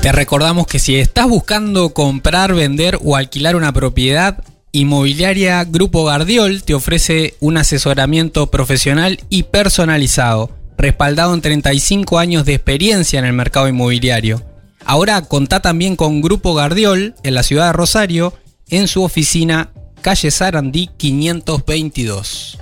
Te 0.01 0.11
recordamos 0.11 0.65
que 0.65 0.79
si 0.79 0.95
estás 0.95 1.27
buscando 1.27 1.93
comprar, 1.93 2.55
vender 2.55 2.97
o 3.03 3.15
alquilar 3.15 3.55
una 3.55 3.71
propiedad, 3.71 4.43
Inmobiliaria 4.71 5.63
Grupo 5.63 6.05
Gardiol 6.05 6.63
te 6.63 6.73
ofrece 6.73 7.35
un 7.39 7.57
asesoramiento 7.57 8.47
profesional 8.47 9.19
y 9.29 9.43
personalizado, 9.43 10.49
respaldado 10.75 11.35
en 11.35 11.41
35 11.41 12.17
años 12.17 12.45
de 12.45 12.55
experiencia 12.55 13.19
en 13.19 13.25
el 13.25 13.33
mercado 13.33 13.67
inmobiliario. 13.67 14.41
Ahora 14.85 15.21
contá 15.21 15.59
también 15.59 15.95
con 15.95 16.21
Grupo 16.21 16.55
Gardiol 16.55 17.13
en 17.21 17.35
la 17.35 17.43
ciudad 17.43 17.67
de 17.67 17.73
Rosario, 17.73 18.33
en 18.69 18.87
su 18.87 19.03
oficina 19.03 19.69
calle 20.01 20.31
Sarandí 20.31 20.89
522. 20.97 22.60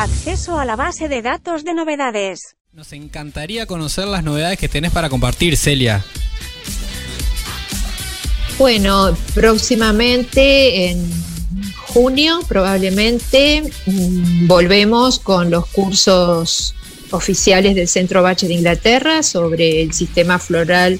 Acceso 0.00 0.58
a 0.58 0.64
la 0.64 0.76
base 0.76 1.10
de 1.10 1.20
datos 1.20 1.62
de 1.62 1.74
novedades. 1.74 2.56
Nos 2.72 2.94
encantaría 2.94 3.66
conocer 3.66 4.08
las 4.08 4.24
novedades 4.24 4.58
que 4.58 4.66
tenés 4.66 4.92
para 4.92 5.10
compartir, 5.10 5.58
Celia. 5.58 6.02
Bueno, 8.56 9.14
próximamente 9.34 10.88
en 10.88 11.06
junio 11.88 12.40
probablemente 12.48 13.62
mm, 13.84 14.46
volvemos 14.46 15.18
con 15.18 15.50
los 15.50 15.66
cursos 15.66 16.74
oficiales 17.10 17.74
del 17.74 17.86
Centro 17.86 18.22
Bach 18.22 18.40
de 18.40 18.54
Inglaterra 18.54 19.22
sobre 19.22 19.82
el 19.82 19.92
sistema 19.92 20.38
floral 20.38 20.98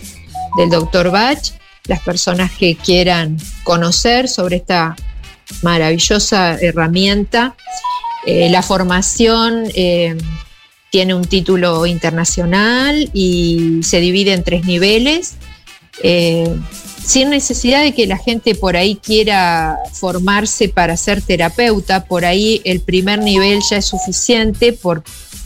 del 0.58 0.68
Dr. 0.68 1.10
Bach. 1.10 1.38
Las 1.86 2.00
personas 2.00 2.52
que 2.52 2.76
quieran 2.76 3.38
conocer 3.64 4.28
sobre 4.28 4.56
esta 4.56 4.94
maravillosa 5.62 6.58
herramienta 6.60 7.56
eh, 8.26 8.50
la 8.50 8.62
formación 8.62 9.64
eh, 9.74 10.16
tiene 10.90 11.14
un 11.14 11.24
título 11.24 11.86
internacional 11.86 13.10
y 13.12 13.80
se 13.82 14.00
divide 14.00 14.34
en 14.34 14.44
tres 14.44 14.64
niveles, 14.64 15.34
eh, 16.02 16.54
sin 17.04 17.30
necesidad 17.30 17.82
de 17.82 17.94
que 17.94 18.06
la 18.06 18.18
gente 18.18 18.54
por 18.54 18.76
ahí 18.76 18.96
quiera 18.96 19.78
formarse 19.92 20.68
para 20.68 20.96
ser 20.96 21.22
terapeuta, 21.22 22.04
por 22.04 22.24
ahí 22.24 22.60
el 22.64 22.80
primer 22.80 23.20
nivel 23.20 23.60
ya 23.70 23.78
es 23.78 23.86
suficiente 23.86 24.76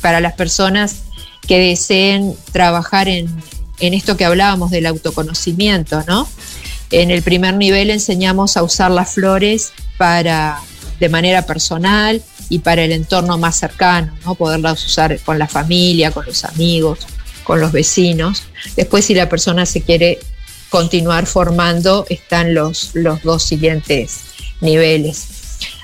para 0.01 0.21
las 0.21 0.35
personas 0.35 1.03
que 1.47 1.59
deseen 1.59 2.35
trabajar 2.53 3.09
en, 3.09 3.29
en 3.81 3.95
esto 3.95 4.17
que 4.17 4.25
hablábamos 4.25 4.71
del 4.71 4.87
autoconocimiento, 4.87 6.03
¿no? 6.07 6.29
En 6.91 7.11
el 7.11 7.23
primer 7.23 7.55
nivel 7.55 7.91
enseñamos 7.91 8.57
a 8.57 8.63
usar 8.63 8.91
las 8.91 9.13
flores 9.13 9.73
para 9.99 10.61
de 11.01 11.09
manera 11.09 11.47
personal, 11.47 12.23
y 12.49 12.59
para 12.61 12.85
el 12.85 12.93
entorno 12.93 13.39
más 13.39 13.59
cercano, 13.59 14.17
¿no? 14.25 14.35
poderlas 14.35 14.85
usar 14.85 15.19
con 15.21 15.39
la 15.39 15.49
familia, 15.49 16.11
con 16.11 16.27
los 16.27 16.45
amigos, 16.45 17.01
con 17.43 17.61
los 17.61 17.73
vecinos. 17.73 18.43
Después, 18.77 19.05
si 19.05 19.15
la 19.15 19.29
persona 19.29 19.67
se 19.67 19.83
quiere 19.83 20.19
continuar 20.71 21.27
formando, 21.27 22.07
están 22.09 22.55
los, 22.55 22.91
los 22.95 23.23
dos 23.23 23.43
siguientes 23.43 24.21
niveles. 24.61 25.29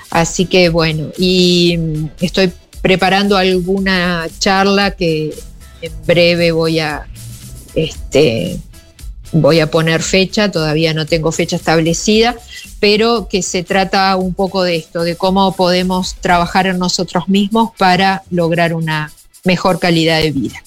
Así 0.09 0.45
que 0.45 0.69
bueno, 0.69 1.11
y 1.17 1.77
mm, 1.77 2.09
estoy 2.19 2.51
preparando 2.81 3.37
alguna 3.37 4.27
charla 4.39 4.91
que 4.91 5.33
en 5.81 5.93
breve 6.05 6.51
voy 6.51 6.79
a 6.79 7.07
este, 7.75 8.59
voy 9.31 9.59
a 9.59 9.69
poner 9.69 10.01
fecha, 10.01 10.51
todavía 10.51 10.93
no 10.93 11.05
tengo 11.05 11.31
fecha 11.31 11.55
establecida, 11.55 12.35
pero 12.79 13.27
que 13.29 13.41
se 13.41 13.63
trata 13.63 14.15
un 14.15 14.33
poco 14.33 14.63
de 14.63 14.75
esto, 14.75 15.03
de 15.03 15.15
cómo 15.15 15.55
podemos 15.55 16.15
trabajar 16.15 16.67
en 16.67 16.79
nosotros 16.79 17.27
mismos 17.27 17.71
para 17.77 18.23
lograr 18.29 18.73
una 18.73 19.11
mejor 19.43 19.79
calidad 19.79 20.21
de 20.21 20.31
vida. 20.31 20.63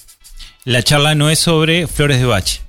La 0.64 0.82
charla 0.82 1.14
no 1.14 1.30
es 1.30 1.38
sobre 1.38 1.86
flores 1.86 2.18
de 2.18 2.26
bache. 2.26 2.60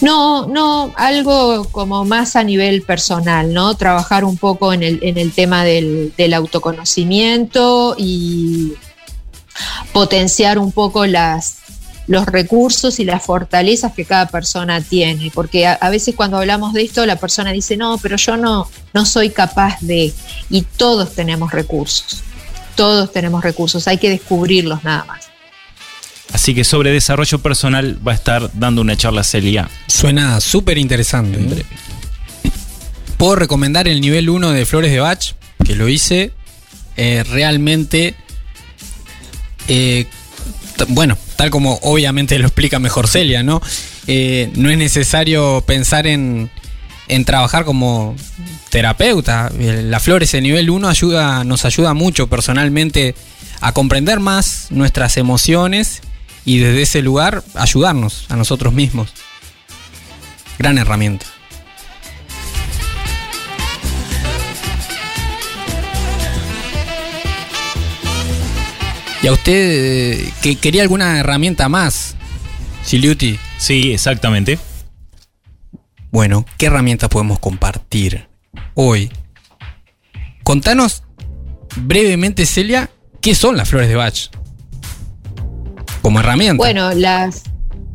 No, 0.00 0.46
no, 0.46 0.92
algo 0.96 1.64
como 1.70 2.04
más 2.04 2.34
a 2.34 2.42
nivel 2.42 2.82
personal, 2.82 3.54
¿no? 3.54 3.76
Trabajar 3.76 4.24
un 4.24 4.36
poco 4.36 4.72
en 4.72 4.82
el, 4.82 4.98
en 5.02 5.18
el 5.18 5.32
tema 5.32 5.64
del, 5.64 6.12
del 6.16 6.34
autoconocimiento 6.34 7.94
y 7.96 8.74
potenciar 9.92 10.58
un 10.58 10.72
poco 10.72 11.06
las, 11.06 11.58
los 12.06 12.26
recursos 12.26 13.00
y 13.00 13.04
las 13.04 13.22
fortalezas 13.22 13.92
que 13.92 14.04
cada 14.04 14.28
persona 14.28 14.80
tiene, 14.80 15.30
porque 15.32 15.66
a, 15.66 15.88
veces 15.90 16.14
cuando 16.14 16.38
hablamos 16.38 16.72
de 16.72 16.82
esto 16.82 17.04
la 17.06 17.16
persona 17.16 17.52
dice, 17.52 17.76
no, 17.76 17.98
pero 17.98 18.16
yo 18.16 18.36
no, 18.36 18.68
no 18.92 19.06
soy 19.06 19.30
capaz 19.30 19.78
de, 19.80 20.12
y 20.50 20.62
todos 20.62 21.14
tenemos 21.14 21.52
recursos, 21.52 22.22
todos 22.74 23.12
tenemos 23.12 23.42
recursos, 23.42 23.88
hay 23.88 23.98
que 23.98 24.10
descubrirlos 24.10 24.84
nada 24.84 25.04
más. 25.04 25.24
Así 26.32 26.54
que 26.54 26.64
sobre 26.64 26.90
desarrollo 26.90 27.38
personal 27.38 27.98
va 28.06 28.12
a 28.12 28.14
estar 28.14 28.50
dando 28.54 28.80
una 28.80 28.96
charla 28.96 29.22
Celia. 29.22 29.68
Suena 29.86 30.40
súper 30.40 30.78
interesante. 30.78 31.60
¿eh? 31.60 31.64
Puedo 33.18 33.36
recomendar 33.36 33.86
el 33.86 34.00
nivel 34.00 34.30
1 34.30 34.50
de 34.50 34.66
Flores 34.66 34.90
de 34.90 35.00
Bach, 35.00 35.34
que 35.64 35.76
lo 35.76 35.88
hice. 35.88 36.32
Eh, 36.96 37.24
realmente 37.30 38.16
eh, 39.68 40.06
bueno, 40.88 41.16
tal 41.36 41.50
como 41.50 41.78
obviamente 41.82 42.38
lo 42.38 42.46
explica 42.46 42.78
mejor 42.78 43.08
Celia, 43.08 43.42
¿no? 43.42 43.60
Eh, 44.06 44.50
no 44.54 44.70
es 44.70 44.78
necesario 44.78 45.62
pensar 45.66 46.06
en, 46.06 46.50
trabajar 47.26 47.64
como 47.64 48.16
terapeuta. 48.70 49.50
Eh, 49.58 49.82
la 49.84 50.00
Flores, 50.00 50.34
el 50.34 50.42
nivel 50.42 50.70
1 50.70 50.88
ayuda, 50.88 51.44
nos 51.44 51.64
ayuda 51.64 51.94
mucho 51.94 52.28
personalmente 52.28 53.14
a 53.60 53.72
comprender 53.72 54.20
más 54.20 54.68
nuestras 54.70 55.16
emociones 55.16 56.02
y 56.44 56.58
desde 56.58 56.82
ese 56.82 57.02
lugar 57.02 57.42
ayudarnos 57.54 58.26
a 58.28 58.36
nosotros 58.36 58.72
mismos. 58.72 59.12
Gran 60.58 60.78
herramienta. 60.78 61.26
¿Y 69.24 69.26
a 69.26 69.32
usted 69.32 70.22
que 70.42 70.56
quería 70.56 70.82
alguna 70.82 71.18
herramienta 71.18 71.70
más, 71.70 72.14
Siliuti? 72.82 73.38
Sí, 73.56 73.94
exactamente. 73.94 74.58
Bueno, 76.10 76.44
¿qué 76.58 76.66
herramientas 76.66 77.08
podemos 77.08 77.38
compartir 77.38 78.28
hoy? 78.74 79.10
Contanos 80.42 81.04
brevemente, 81.74 82.44
Celia, 82.44 82.90
¿qué 83.22 83.34
son 83.34 83.56
las 83.56 83.70
flores 83.70 83.88
de 83.88 83.94
Bach? 83.94 84.28
Como 86.02 86.20
herramienta. 86.20 86.58
Bueno, 86.58 86.92
las, 86.92 87.44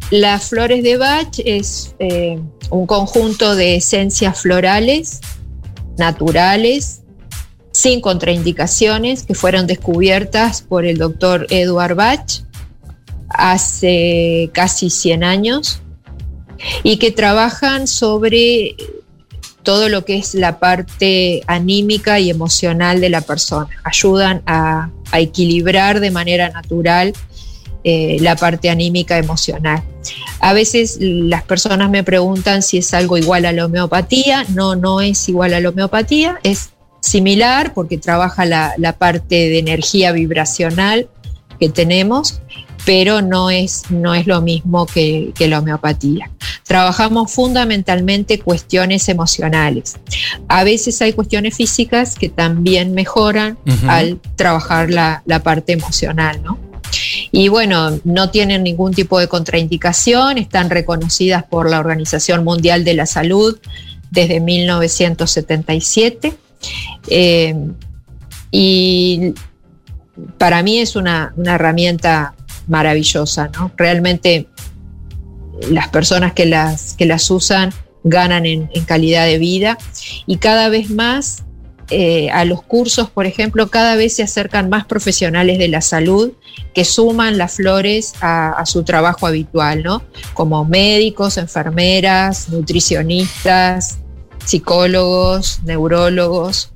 las 0.09 0.49
flores 0.49 0.81
de 0.81 0.97
Bach 0.97 1.37
es 1.45 1.93
eh, 1.99 2.39
un 2.71 2.87
conjunto 2.87 3.55
de 3.55 3.75
esencias 3.75 4.41
florales, 4.41 5.21
naturales, 5.95 6.98
sin 7.79 8.01
contraindicaciones 8.01 9.23
que 9.23 9.35
fueron 9.35 9.65
descubiertas 9.65 10.61
por 10.61 10.85
el 10.85 10.97
doctor 10.97 11.47
Edward 11.49 11.95
Bach 11.95 12.43
hace 13.29 14.49
casi 14.53 14.89
100 14.89 15.23
años 15.23 15.79
y 16.83 16.97
que 16.97 17.11
trabajan 17.11 17.87
sobre 17.87 18.75
todo 19.63 19.87
lo 19.87 20.03
que 20.03 20.17
es 20.17 20.33
la 20.33 20.59
parte 20.59 21.41
anímica 21.47 22.19
y 22.19 22.29
emocional 22.29 22.99
de 22.99 23.09
la 23.09 23.21
persona. 23.21 23.69
Ayudan 23.85 24.41
a, 24.45 24.89
equilibrar 25.13 26.01
de 26.01 26.11
manera 26.11 26.49
natural 26.49 27.13
eh, 27.83 28.17
la 28.19 28.35
parte 28.35 28.69
anímica 28.69 29.17
emocional. 29.17 29.81
A 30.39 30.51
veces 30.53 30.97
las 30.99 31.43
personas 31.43 31.89
me 31.89 32.03
preguntan 32.03 32.61
si 32.61 32.79
es 32.79 32.93
algo 32.93 33.17
igual 33.17 33.45
a 33.45 33.53
la 33.53 33.65
homeopatía. 33.65 34.45
No, 34.49 34.75
no 34.75 35.01
es 35.01 35.29
igual 35.29 35.53
a 35.53 35.61
la 35.61 35.69
homeopatía, 35.69 36.39
es 36.43 36.71
similar 37.01 37.73
porque 37.73 37.97
trabaja 37.97 38.45
la, 38.45 38.95
parte 38.97 39.35
de 39.35 39.59
energía 39.59 40.11
vibracional 40.11 41.07
que 41.59 41.69
tenemos, 41.69 42.41
pero 42.85 43.21
no 43.21 43.49
es, 43.49 43.83
no 43.89 44.15
es 44.15 44.27
lo 44.27 44.41
mismo 44.41 44.85
que, 44.85 45.33
la 45.39 45.59
homeopatía. 45.59 46.31
Trabajamos 46.63 47.31
fundamentalmente 47.31 48.39
cuestiones 48.39 49.09
emocionales. 49.09 49.97
A 50.47 50.63
veces 50.63 51.01
hay 51.01 51.13
cuestiones 51.13 51.55
físicas 51.55 52.15
que 52.15 52.29
también 52.29 52.93
mejoran 52.93 53.57
al 53.87 54.19
trabajar 54.35 54.89
la, 54.89 55.23
la 55.25 55.41
parte 55.41 55.73
emocional, 55.73 56.41
¿no? 56.43 56.57
Y 57.31 57.49
bueno, 57.49 57.99
no 58.03 58.31
tienen 58.31 58.63
ningún 58.63 58.93
tipo 58.93 59.19
de 59.19 59.27
contraindicación, 59.27 60.39
están 60.39 60.69
reconocidas 60.69 61.43
por 61.43 61.69
la 61.69 61.79
Organización 61.79 62.43
Mundial 62.43 62.83
de 62.83 62.95
la 62.95 63.05
Salud 63.05 63.59
desde 64.09 64.39
1977 64.39 66.33
eh, 67.07 67.55
y 68.51 69.33
para 70.37 70.63
mí 70.63 70.79
es 70.79 70.95
una, 70.95 71.33
herramienta 71.45 72.33
maravillosa, 72.67 73.49
¿no? 73.49 73.71
Realmente 73.77 74.47
las 75.69 75.89
personas 75.89 76.33
que 76.33 76.45
las, 76.45 76.93
que 76.93 77.05
las 77.05 77.29
usan 77.31 77.73
ganan 78.03 78.45
en, 78.45 78.67
calidad 78.85 79.25
de 79.25 79.39
vida 79.39 79.77
y 80.25 80.37
cada 80.37 80.69
vez 80.69 80.89
más 80.89 81.43
eh, 81.89 82.29
a 82.29 82.45
los 82.45 82.61
cursos, 82.61 83.09
por 83.09 83.25
ejemplo, 83.25 83.69
cada 83.69 83.95
vez 83.95 84.15
se 84.15 84.23
acercan 84.23 84.69
más 84.69 84.85
profesionales 84.85 85.57
de 85.57 85.67
la 85.67 85.81
salud 85.81 86.33
que 86.75 86.85
suman 86.85 87.37
las 87.37 87.55
flores 87.55 88.13
a, 88.21 88.51
a, 88.51 88.65
su 88.67 88.83
trabajo 88.83 89.25
habitual, 89.25 89.81
¿no? 89.81 90.03
Como 90.35 90.63
médicos, 90.65 91.37
enfermeras, 91.37 92.49
nutricionistas, 92.49 93.99
psicólogos, 94.45 95.61
neurólogos. 95.63 96.71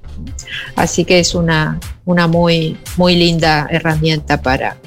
Así 0.76 1.06
que 1.06 1.20
es 1.20 1.36
una, 1.36 1.80
una 2.06 2.28
muy, 2.28 2.78
muy 2.98 3.16
linda 3.16 3.68
herramienta 3.70 4.42
para, 4.42 4.78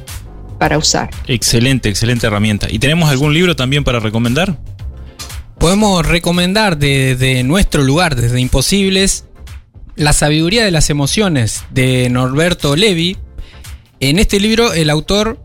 para 0.58 0.78
usar. 0.78 1.10
Excelente, 1.26 1.88
excelente 1.88 2.26
herramienta. 2.26 2.68
¿Y 2.70 2.78
tenemos 2.78 3.10
algún 3.10 3.34
libro 3.34 3.56
también 3.56 3.84
para 3.84 4.00
recomendar? 4.00 4.56
Podemos 5.58 6.06
recomendar 6.06 6.76
desde 6.78 7.42
nuestro 7.42 7.82
lugar, 7.82 8.14
desde 8.14 8.40
Imposibles, 8.40 9.24
La 9.96 10.12
sabiduría 10.12 10.64
de 10.64 10.70
las 10.70 10.90
emociones 10.90 11.64
de 11.70 12.08
Norberto 12.10 12.76
Levi. 12.76 13.16
En 13.98 14.18
este 14.18 14.38
libro 14.38 14.74
el 14.74 14.90
autor, 14.90 15.40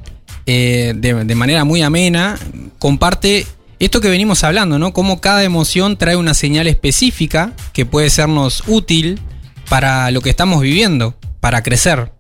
eh, 0.46 0.94
de, 0.96 1.24
de 1.24 1.36
manera 1.36 1.64
muy 1.64 1.82
amena, 1.82 2.38
comparte 2.78 3.48
esto 3.86 4.00
que 4.00 4.10
venimos 4.10 4.44
hablando, 4.44 4.78
¿no? 4.78 4.94
Cómo 4.94 5.22
cada 5.22 5.44
emoción 5.44 5.98
trae 5.98 6.16
una 6.16 6.36
señal 6.36 6.68
específica 6.68 7.54
que 7.74 7.86
puede 7.86 8.12
sernos 8.12 8.64
útil 8.68 9.20
para 9.70 10.12
lo 10.12 10.22
que 10.22 10.30
estamos 10.30 10.62
viviendo, 10.62 11.18
para 11.40 11.64
crecer. 11.64 12.12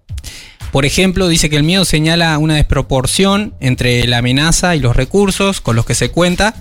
Por 0.71 0.85
ejemplo, 0.85 1.27
dice 1.27 1.51
que 1.51 1.57
el 1.57 1.63
miedo 1.63 1.85
señala 1.85 2.35
una 2.39 2.55
desproporción 2.55 3.53
entre 3.59 4.07
la 4.07 4.17
amenaza 4.19 4.75
y 4.75 4.79
los 4.79 4.95
recursos 4.95 5.61
con 5.61 5.75
los 5.75 5.85
que 5.85 5.93
se 5.93 6.09
cuenta. 6.09 6.55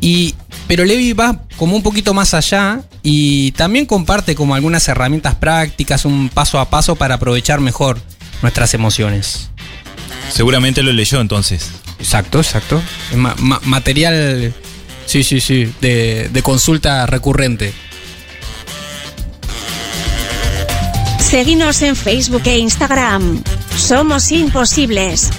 Y, 0.00 0.36
pero 0.68 0.84
Levi 0.84 1.12
va 1.12 1.42
como 1.56 1.74
un 1.74 1.82
poquito 1.82 2.14
más 2.14 2.34
allá 2.34 2.82
y 3.02 3.50
también 3.52 3.86
comparte 3.86 4.36
como 4.36 4.54
algunas 4.54 4.86
herramientas 4.86 5.34
prácticas, 5.34 6.04
un 6.04 6.28
paso 6.28 6.60
a 6.60 6.70
paso 6.70 6.94
para 6.94 7.16
aprovechar 7.16 7.60
mejor 7.60 7.98
nuestras 8.42 8.74
emociones. 8.74 9.50
Seguramente 10.30 10.84
lo 10.84 10.92
leyó 10.92 11.20
entonces. 11.20 11.81
Exacto, 12.02 12.38
exacto. 12.38 12.82
material, 13.62 14.52
sí, 15.06 15.22
sí, 15.22 15.40
sí, 15.40 15.72
de, 15.80 16.28
de 16.30 16.42
consulta 16.42 17.06
recurrente. 17.06 17.72
Seguinos 21.20 21.80
en 21.82 21.94
Facebook 21.94 22.42
e 22.46 22.58
Instagram. 22.58 23.40
Somos 23.76 24.32
imposibles. 24.32 25.30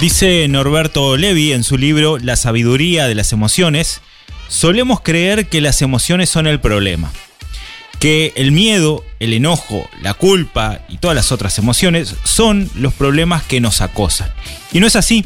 Dice 0.00 0.48
Norberto 0.48 1.16
Levi 1.16 1.52
en 1.52 1.62
su 1.62 1.78
libro 1.78 2.18
La 2.18 2.34
sabiduría 2.34 3.06
de 3.06 3.14
las 3.14 3.32
emociones 3.32 4.00
solemos 4.50 5.00
creer 5.00 5.48
que 5.48 5.62
las 5.62 5.80
emociones 5.80 6.28
son 6.28 6.46
el 6.46 6.60
problema. 6.60 7.10
Que 7.98 8.32
el 8.36 8.52
miedo, 8.52 9.04
el 9.20 9.32
enojo, 9.32 9.88
la 10.02 10.14
culpa 10.14 10.80
y 10.88 10.98
todas 10.98 11.14
las 11.14 11.32
otras 11.32 11.58
emociones 11.58 12.16
son 12.24 12.68
los 12.74 12.92
problemas 12.92 13.42
que 13.44 13.60
nos 13.60 13.80
acosan. 13.80 14.30
Y 14.72 14.80
no 14.80 14.86
es 14.86 14.96
así. 14.96 15.24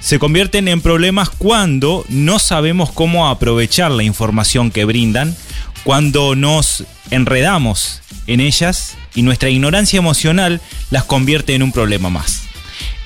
Se 0.00 0.18
convierten 0.18 0.66
en 0.68 0.80
problemas 0.80 1.28
cuando 1.28 2.04
no 2.08 2.38
sabemos 2.38 2.90
cómo 2.90 3.28
aprovechar 3.28 3.90
la 3.90 4.02
información 4.02 4.70
que 4.70 4.86
brindan, 4.86 5.36
cuando 5.84 6.34
nos 6.34 6.84
enredamos 7.10 8.00
en 8.26 8.40
ellas 8.40 8.96
y 9.14 9.22
nuestra 9.22 9.50
ignorancia 9.50 9.98
emocional 9.98 10.60
las 10.90 11.04
convierte 11.04 11.54
en 11.54 11.62
un 11.62 11.72
problema 11.72 12.08
más. 12.08 12.44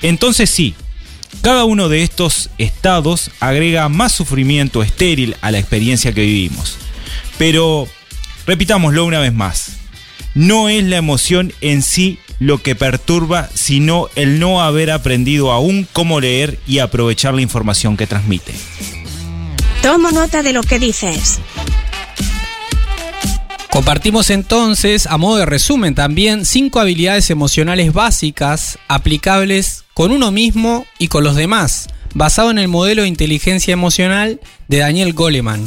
Entonces 0.01 0.49
sí, 0.49 0.73
cada 1.45 1.65
uno 1.65 1.89
de 1.89 2.01
estos 2.01 2.49
estados 2.57 3.29
agrega 3.39 3.87
más 3.87 4.11
sufrimiento 4.11 4.81
estéril 4.81 5.35
a 5.41 5.51
la 5.51 5.59
experiencia 5.59 6.11
que 6.11 6.21
vivimos. 6.21 6.79
Pero, 7.37 7.87
repitámoslo 8.47 9.05
una 9.05 9.19
vez 9.19 9.31
más, 9.31 9.73
no 10.33 10.69
es 10.69 10.83
la 10.85 10.97
emoción 10.97 11.53
en 11.61 11.83
sí 11.83 12.17
lo 12.39 12.63
que 12.63 12.73
perturba, 12.73 13.47
sino 13.53 14.09
el 14.15 14.39
no 14.39 14.63
haber 14.63 14.89
aprendido 14.89 15.51
aún 15.51 15.87
cómo 15.93 16.19
leer 16.19 16.57
y 16.65 16.79
aprovechar 16.79 17.35
la 17.35 17.43
información 17.43 17.95
que 17.95 18.07
transmite. 18.07 18.55
Tomo 19.83 20.09
nota 20.09 20.41
de 20.41 20.51
lo 20.51 20.63
que 20.63 20.79
dices. 20.79 21.37
Compartimos 23.69 24.31
entonces, 24.31 25.05
a 25.05 25.19
modo 25.19 25.37
de 25.37 25.45
resumen 25.45 25.93
también, 25.93 26.43
cinco 26.43 26.79
habilidades 26.79 27.29
emocionales 27.29 27.93
básicas 27.93 28.79
aplicables 28.87 29.84
con 29.95 30.11
uno 30.11 30.29
mismo 30.29 30.85
y 30.99 31.07
con 31.07 31.23
los 31.23 31.37
demás, 31.37 31.87
basado 32.13 32.51
en 32.51 32.59
el 32.59 32.67
modelo 32.67 33.03
de 33.03 33.07
inteligencia 33.07 33.71
emocional 33.71 34.41
de 34.67 34.79
Daniel 34.79 35.13
Goleman. 35.13 35.65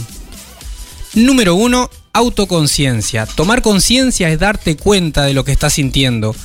Número 1.14 1.54
1. 1.54 1.90
Autoconciencia. 2.12 3.24
Tomar 3.24 3.62
conciencia 3.62 4.28
es 4.28 4.38
darte 4.38 4.76
cuenta 4.76 5.24
de 5.24 5.32
lo 5.32 5.46
que 5.46 5.52
estás 5.52 5.72
sintiendo. 5.72 6.36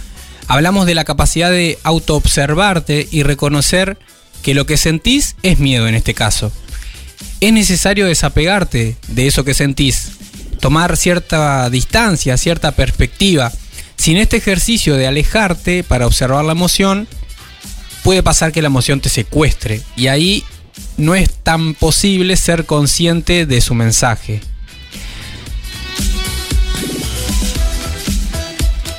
Hablamos 0.48 0.86
de 0.86 0.96
la 0.96 1.04
capacidad 1.04 1.52
de 1.52 1.78
autoobservarte 1.84 3.06
y 3.12 3.24
reconocer 3.24 3.98
que 4.44 4.54
lo 4.54 4.66
que 4.66 4.78
sentís 4.78 5.36
es 5.44 5.60
miedo 5.60 5.86
en 5.86 5.96
este 5.96 6.14
caso. 6.14 6.54
Es 7.42 7.52
necesario 7.52 8.06
desapegarte 8.06 8.96
de 9.10 9.28
eso 9.28 9.44
que 9.44 9.54
sentís, 9.54 10.14
tomar 10.62 10.96
cierta 10.96 11.70
distancia, 11.70 12.38
cierta 12.38 12.72
perspectiva. 12.72 13.52
Sin 13.98 14.16
este 14.16 14.38
ejercicio 14.38 14.96
de 14.96 15.06
alejarte 15.06 15.84
para 15.84 16.08
observar 16.08 16.46
la 16.46 16.54
emoción, 16.54 17.10
puede 18.04 18.22
pasar 18.24 18.52
que 18.52 18.62
la 18.62 18.68
emoción 18.68 19.00
te 19.00 19.10
secuestre 19.10 19.82
y 19.96 20.08
ahí 20.08 20.44
no 20.98 21.16
es 21.16 21.30
tan 21.32 21.74
posible 21.74 22.36
ser 22.36 22.66
consciente 22.66 23.46
de 23.46 23.62
su 23.62 23.74
mensaje. 23.74 24.42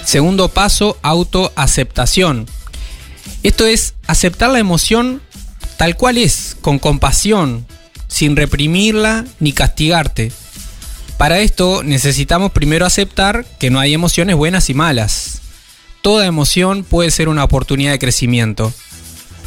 Segundo 0.05 0.49
paso, 0.49 0.99
autoaceptación. 1.03 2.47
Esto 3.43 3.67
es 3.67 3.95
aceptar 4.07 4.51
la 4.51 4.59
emoción 4.59 5.21
tal 5.77 5.97
cual 5.97 6.19
es, 6.19 6.57
con 6.61 6.79
compasión, 6.79 7.67
sin 8.07 8.37
reprimirla 8.37 9.25
ni 9.41 9.53
castigarte. 9.53 10.33
Para 11.19 11.41
esto 11.41 11.83
necesitamos 11.83 12.53
primero 12.53 12.87
aceptar 12.87 13.45
que 13.59 13.71
no 13.71 13.81
hay 13.81 13.95
emociones 13.95 14.37
buenas 14.37 14.71
y 14.71 14.75
malas. 14.75 15.41
Toda 16.03 16.27
emoción 16.27 16.85
puede 16.85 17.11
ser 17.11 17.29
una 17.29 17.45
oportunidad 17.45 17.93
de 17.93 17.99
crecimiento. 17.99 18.73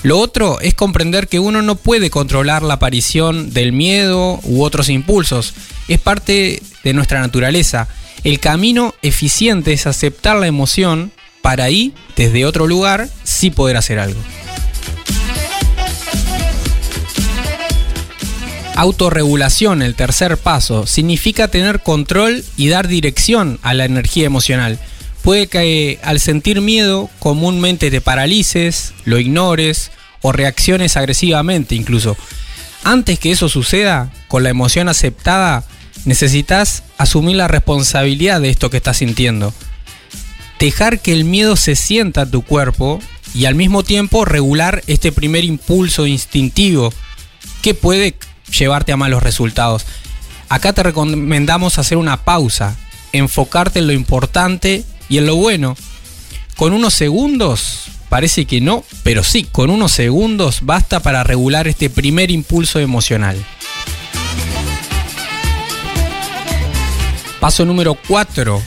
Lo 0.07 0.19
otro 0.19 0.61
es 0.61 0.73
comprender 0.73 1.27
que 1.27 1.37
uno 1.37 1.61
no 1.61 1.75
puede 1.75 2.09
controlar 2.09 2.63
la 2.63 2.75
aparición 2.75 3.51
del 3.51 3.73
miedo 3.73 4.39
u 4.43 4.63
otros 4.63 4.87
impulsos. 4.87 5.53
Es 5.89 5.99
parte 5.99 6.63
de 6.85 6.93
nuestra 6.93 7.19
naturaleza. 7.19 7.89
El 8.23 8.39
camino 8.39 8.95
eficiente 9.01 9.73
es 9.73 9.85
aceptar 9.85 10.37
la 10.37 10.47
emoción 10.47 11.11
para 11.41 11.65
ahí, 11.65 11.93
desde 12.15 12.45
otro 12.45 12.67
lugar, 12.67 13.09
sí 13.25 13.51
poder 13.51 13.75
hacer 13.75 13.99
algo. 13.99 14.17
Autorregulación, 18.77 19.81
el 19.81 19.93
tercer 19.95 20.37
paso, 20.37 20.87
significa 20.87 21.49
tener 21.49 21.81
control 21.81 22.45
y 22.55 22.69
dar 22.69 22.87
dirección 22.87 23.59
a 23.61 23.73
la 23.73 23.83
energía 23.83 24.25
emocional. 24.25 24.79
Puede 25.21 25.47
que 25.47 25.99
al 26.01 26.21
sentir 26.21 26.61
miedo 26.61 27.09
comúnmente 27.19 27.91
te 27.91 27.99
paralices, 27.99 28.93
lo 29.03 29.19
ignores 29.19 29.91
o 30.21 30.31
reacciones 30.31 30.97
agresivamente 30.97 31.75
incluso. 31.75 32.17
Antes 32.83 33.19
que 33.19 33.31
eso 33.31 33.49
suceda, 33.49 34.11
con 34.27 34.43
la 34.43 34.49
emoción 34.49 34.89
aceptada, 34.89 35.65
necesitas 36.05 36.83
asumir 36.97 37.35
la 37.35 37.47
responsabilidad 37.47 38.41
de 38.41 38.49
esto 38.49 38.69
que 38.69 38.77
estás 38.77 38.97
sintiendo. 38.97 39.53
Dejar 40.59 40.99
que 40.99 41.13
el 41.13 41.25
miedo 41.25 41.55
se 41.55 41.75
sienta 41.75 42.23
en 42.23 42.31
tu 42.31 42.41
cuerpo 42.43 42.99
y 43.33 43.45
al 43.45 43.55
mismo 43.55 43.83
tiempo 43.83 44.25
regular 44.25 44.83
este 44.87 45.11
primer 45.11 45.43
impulso 45.43 46.07
instintivo 46.07 46.93
que 47.61 47.73
puede 47.73 48.15
llevarte 48.57 48.91
a 48.91 48.97
malos 48.97 49.21
resultados. 49.21 49.85
Acá 50.49 50.73
te 50.73 50.83
recomendamos 50.83 51.77
hacer 51.77 51.97
una 51.97 52.23
pausa, 52.23 52.75
enfocarte 53.11 53.79
en 53.79 53.87
lo 53.87 53.93
importante 53.93 54.85
y 55.09 55.17
en 55.17 55.27
lo 55.27 55.35
bueno. 55.35 55.75
Con 56.55 56.73
unos 56.73 56.93
segundos, 56.93 57.89
parece 58.09 58.45
que 58.45 58.61
no, 58.61 58.83
pero 59.03 59.23
sí, 59.23 59.43
con 59.43 59.69
unos 59.69 59.91
segundos 59.91 60.59
basta 60.61 60.99
para 60.99 61.23
regular 61.23 61.67
este 61.67 61.89
primer 61.89 62.31
impulso 62.31 62.79
emocional. 62.79 63.37
Paso 67.39 67.65
número 67.65 67.95
4. 68.07 68.61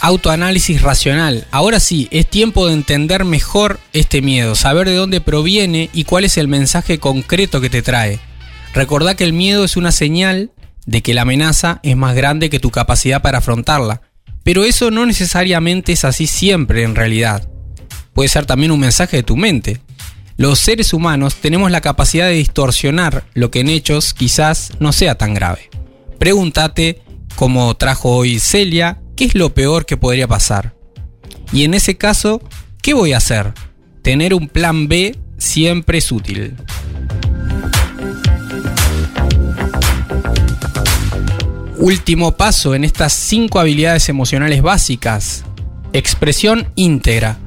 Autoanálisis 0.00 0.80
racional. 0.80 1.46
Ahora 1.50 1.80
sí, 1.80 2.08
es 2.10 2.26
tiempo 2.26 2.66
de 2.66 2.72
entender 2.72 3.24
mejor 3.24 3.80
este 3.92 4.22
miedo, 4.22 4.54
saber 4.54 4.88
de 4.88 4.94
dónde 4.94 5.20
proviene 5.20 5.90
y 5.92 6.04
cuál 6.04 6.24
es 6.24 6.38
el 6.38 6.48
mensaje 6.48 6.98
concreto 6.98 7.60
que 7.60 7.68
te 7.68 7.82
trae. 7.82 8.20
Recordá 8.74 9.14
que 9.14 9.24
el 9.24 9.32
miedo 9.32 9.64
es 9.64 9.76
una 9.76 9.92
señal 9.92 10.52
de 10.86 11.02
que 11.02 11.14
la 11.14 11.22
amenaza 11.22 11.80
es 11.82 11.96
más 11.96 12.14
grande 12.14 12.48
que 12.48 12.60
tu 12.60 12.70
capacidad 12.70 13.20
para 13.20 13.38
afrontarla. 13.38 14.00
Pero 14.42 14.64
eso 14.64 14.90
no 14.90 15.04
necesariamente 15.04 15.92
es 15.92 16.04
así 16.04 16.26
siempre 16.26 16.84
en 16.84 16.94
realidad. 16.94 17.46
Puede 18.18 18.30
ser 18.30 18.46
también 18.46 18.72
un 18.72 18.80
mensaje 18.80 19.18
de 19.18 19.22
tu 19.22 19.36
mente. 19.36 19.80
Los 20.36 20.58
seres 20.58 20.92
humanos 20.92 21.36
tenemos 21.36 21.70
la 21.70 21.80
capacidad 21.80 22.26
de 22.26 22.32
distorsionar 22.32 23.22
lo 23.34 23.52
que 23.52 23.60
en 23.60 23.68
hechos 23.68 24.12
quizás 24.12 24.72
no 24.80 24.92
sea 24.92 25.14
tan 25.14 25.34
grave. 25.34 25.70
Pregúntate, 26.18 27.00
como 27.36 27.76
trajo 27.76 28.10
hoy 28.10 28.40
Celia, 28.40 29.00
¿qué 29.14 29.26
es 29.26 29.36
lo 29.36 29.54
peor 29.54 29.86
que 29.86 29.96
podría 29.96 30.26
pasar? 30.26 30.74
Y 31.52 31.62
en 31.62 31.74
ese 31.74 31.96
caso, 31.96 32.42
¿qué 32.82 32.92
voy 32.92 33.12
a 33.12 33.18
hacer? 33.18 33.52
Tener 34.02 34.34
un 34.34 34.48
plan 34.48 34.88
B 34.88 35.16
siempre 35.36 35.98
es 35.98 36.10
útil. 36.10 36.56
Último 41.76 42.36
paso 42.36 42.74
en 42.74 42.82
estas 42.82 43.12
cinco 43.12 43.60
habilidades 43.60 44.08
emocionales 44.08 44.60
básicas. 44.60 45.44
Expresión 45.92 46.72
íntegra. 46.74 47.38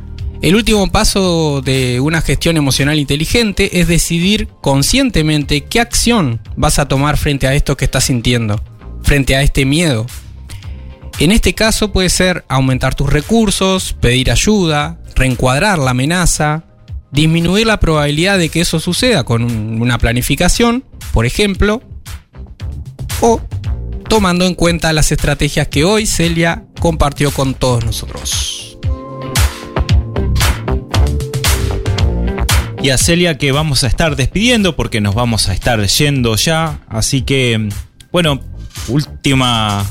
El 0.42 0.56
último 0.56 0.92
paso 0.92 1.62
de 1.62 2.00
una 2.00 2.20
gestión 2.22 2.58
emocional 2.58 2.98
inteligente 2.98 3.80
es 3.80 3.88
decidir 3.88 4.48
conscientemente 4.60 5.66
qué 5.66 5.80
acción 5.80 6.42
vas 6.56 6.80
a 6.80 6.88
tomar 6.88 7.18
frente 7.18 7.46
a 7.46 7.54
esto 7.54 7.78
que 7.78 7.86
estás 7.86 8.06
sintiendo, 8.06 8.60
frente 9.04 9.36
a 9.36 9.44
este 9.44 9.66
miedo. 9.66 10.08
En 11.20 11.32
este 11.32 11.54
caso 11.54 11.92
puede 11.92 12.10
ser 12.10 12.44
aumentar 12.48 12.96
tus 12.96 13.08
recursos, 13.08 13.94
pedir 13.94 14.32
ayuda, 14.32 15.00
reencuadrar 15.14 15.78
la 15.78 15.92
amenaza, 15.92 16.64
disminuir 17.12 17.68
la 17.68 17.80
probabilidad 17.80 18.40
de 18.40 18.50
que 18.50 18.62
eso 18.62 18.80
suceda 18.80 19.24
con 19.24 19.44
una 19.80 20.00
planificación, 20.00 20.84
por 21.14 21.28
ejemplo, 21.28 21.84
o 23.20 23.40
tomando 24.10 24.46
en 24.46 24.56
cuenta 24.56 24.92
las 24.92 25.12
estrategias 25.12 25.68
que 25.68 25.84
hoy 25.84 26.08
Celia 26.08 26.66
compartió 26.80 27.30
con 27.30 27.54
todos 27.54 27.86
nosotros. 27.86 28.71
Y 32.84 32.90
a 32.90 32.98
Celia 32.98 33.38
que 33.38 33.52
vamos 33.52 33.84
a 33.84 33.88
estar 33.88 34.16
despidiendo 34.16 34.76
porque 34.76 35.02
nos 35.02 35.14
vamos 35.14 35.50
a 35.50 35.54
estar 35.54 35.86
yendo 35.86 36.36
ya. 36.36 36.80
Así 36.90 37.22
que, 37.22 37.70
bueno, 38.12 38.40
última, 38.88 39.86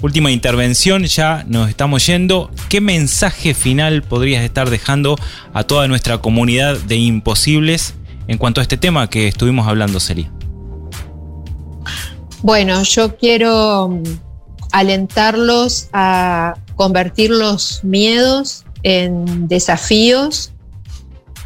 última 0.00 0.30
intervención, 0.30 1.02
ya 1.06 1.44
nos 1.48 1.68
estamos 1.68 2.06
yendo. 2.06 2.52
¿Qué 2.68 2.80
mensaje 2.80 3.52
final 3.52 4.04
podrías 4.04 4.44
estar 4.44 4.70
dejando 4.70 5.16
a 5.54 5.64
toda 5.64 5.88
nuestra 5.88 6.18
comunidad 6.18 6.78
de 6.78 6.94
imposibles 6.94 7.94
en 8.28 8.38
cuanto 8.38 8.60
a 8.60 8.62
este 8.62 8.76
tema 8.76 9.10
que 9.10 9.26
estuvimos 9.26 9.66
hablando, 9.66 9.98
Celia? 9.98 10.30
Bueno, 12.42 12.84
yo 12.84 13.16
quiero 13.16 13.88
mm, 13.88 14.04
alentarlos 14.70 15.88
a 15.92 16.54
convertir 16.76 17.30
los 17.30 17.82
miedos 17.82 18.64
en 18.84 19.48
desafíos 19.48 20.52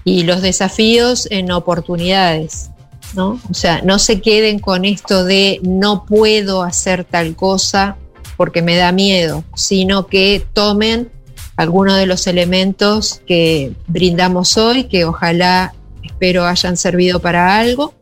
y 0.04 0.22
los 0.22 0.42
desafíos 0.42 1.26
en 1.30 1.50
oportunidades. 1.52 2.70
¿no? 3.14 3.40
O 3.50 3.54
sea, 3.54 3.82
no 3.82 3.98
se 3.98 4.20
queden 4.20 4.60
con 4.60 4.84
esto 4.84 5.24
de 5.24 5.60
no 5.62 6.04
puedo 6.04 6.62
hacer 6.62 7.04
tal 7.04 7.34
cosa 7.34 7.96
porque 8.36 8.62
me 8.62 8.76
da 8.76 8.92
miedo, 8.92 9.44
sino 9.54 10.06
que 10.06 10.46
tomen 10.52 11.10
algunos 11.56 11.96
de 11.96 12.06
los 12.06 12.26
elementos 12.26 13.20
que 13.26 13.72
brindamos 13.86 14.56
hoy, 14.56 14.84
que 14.84 15.04
ojalá, 15.04 15.74
espero, 16.02 16.46
hayan 16.46 16.76
servido 16.76 17.20
para 17.20 17.58
algo. 17.58 17.94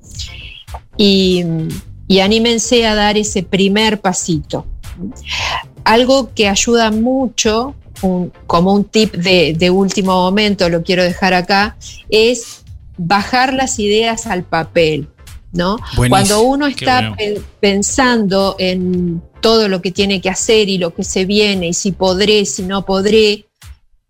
Y 0.96 1.44
y 2.08 2.20
anímense 2.20 2.86
a 2.86 2.94
dar 2.94 3.18
ese 3.18 3.42
primer 3.42 4.00
pasito. 4.00 4.66
Algo 5.84 6.32
que 6.34 6.48
ayuda 6.48 6.90
mucho, 6.90 7.74
como 8.46 8.72
un 8.72 8.84
tip 8.84 9.14
de, 9.14 9.70
último 9.70 10.12
momento, 10.12 10.68
lo 10.68 10.82
quiero 10.82 11.02
dejar 11.02 11.34
acá, 11.34 11.76
es 12.08 12.64
bajar 12.96 13.52
las 13.52 13.78
ideas 13.78 14.26
al 14.26 14.44
papel. 14.44 15.08
¿no? 15.50 15.78
Cuando 16.08 16.42
uno 16.42 16.66
está 16.66 17.16
pensando 17.58 18.56
en 18.58 19.22
todo 19.40 19.68
lo 19.68 19.80
que 19.80 19.90
tiene 19.90 20.20
que 20.20 20.28
hacer 20.28 20.68
y 20.68 20.76
lo 20.76 20.94
que 20.94 21.04
se 21.04 21.24
viene 21.24 21.68
y 21.68 21.72
si 21.72 21.92
podré, 21.92 22.44
si 22.44 22.62
no 22.62 22.84
podré, 22.84 23.46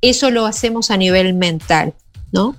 eso 0.00 0.30
lo 0.30 0.46
hacemos 0.46 0.90
a 0.90 0.96
nivel 0.96 1.34
mental, 1.34 1.94
¿no? 2.32 2.56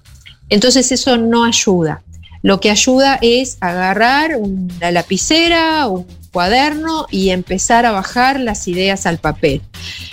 Entonces 0.49 0.91
eso 0.91 1.17
no 1.17 1.43
ayuda. 1.43 2.03
Lo 2.41 2.59
que 2.59 2.71
ayuda 2.71 3.19
es 3.21 3.57
agarrar 3.59 4.37
una 4.37 4.91
lapicera, 4.91 5.87
un 5.87 6.05
cuaderno 6.31 7.05
y 7.11 7.29
empezar 7.29 7.85
a 7.85 7.91
bajar 7.91 8.39
las 8.39 8.67
ideas 8.67 9.05
al 9.05 9.17
papel. 9.17 9.61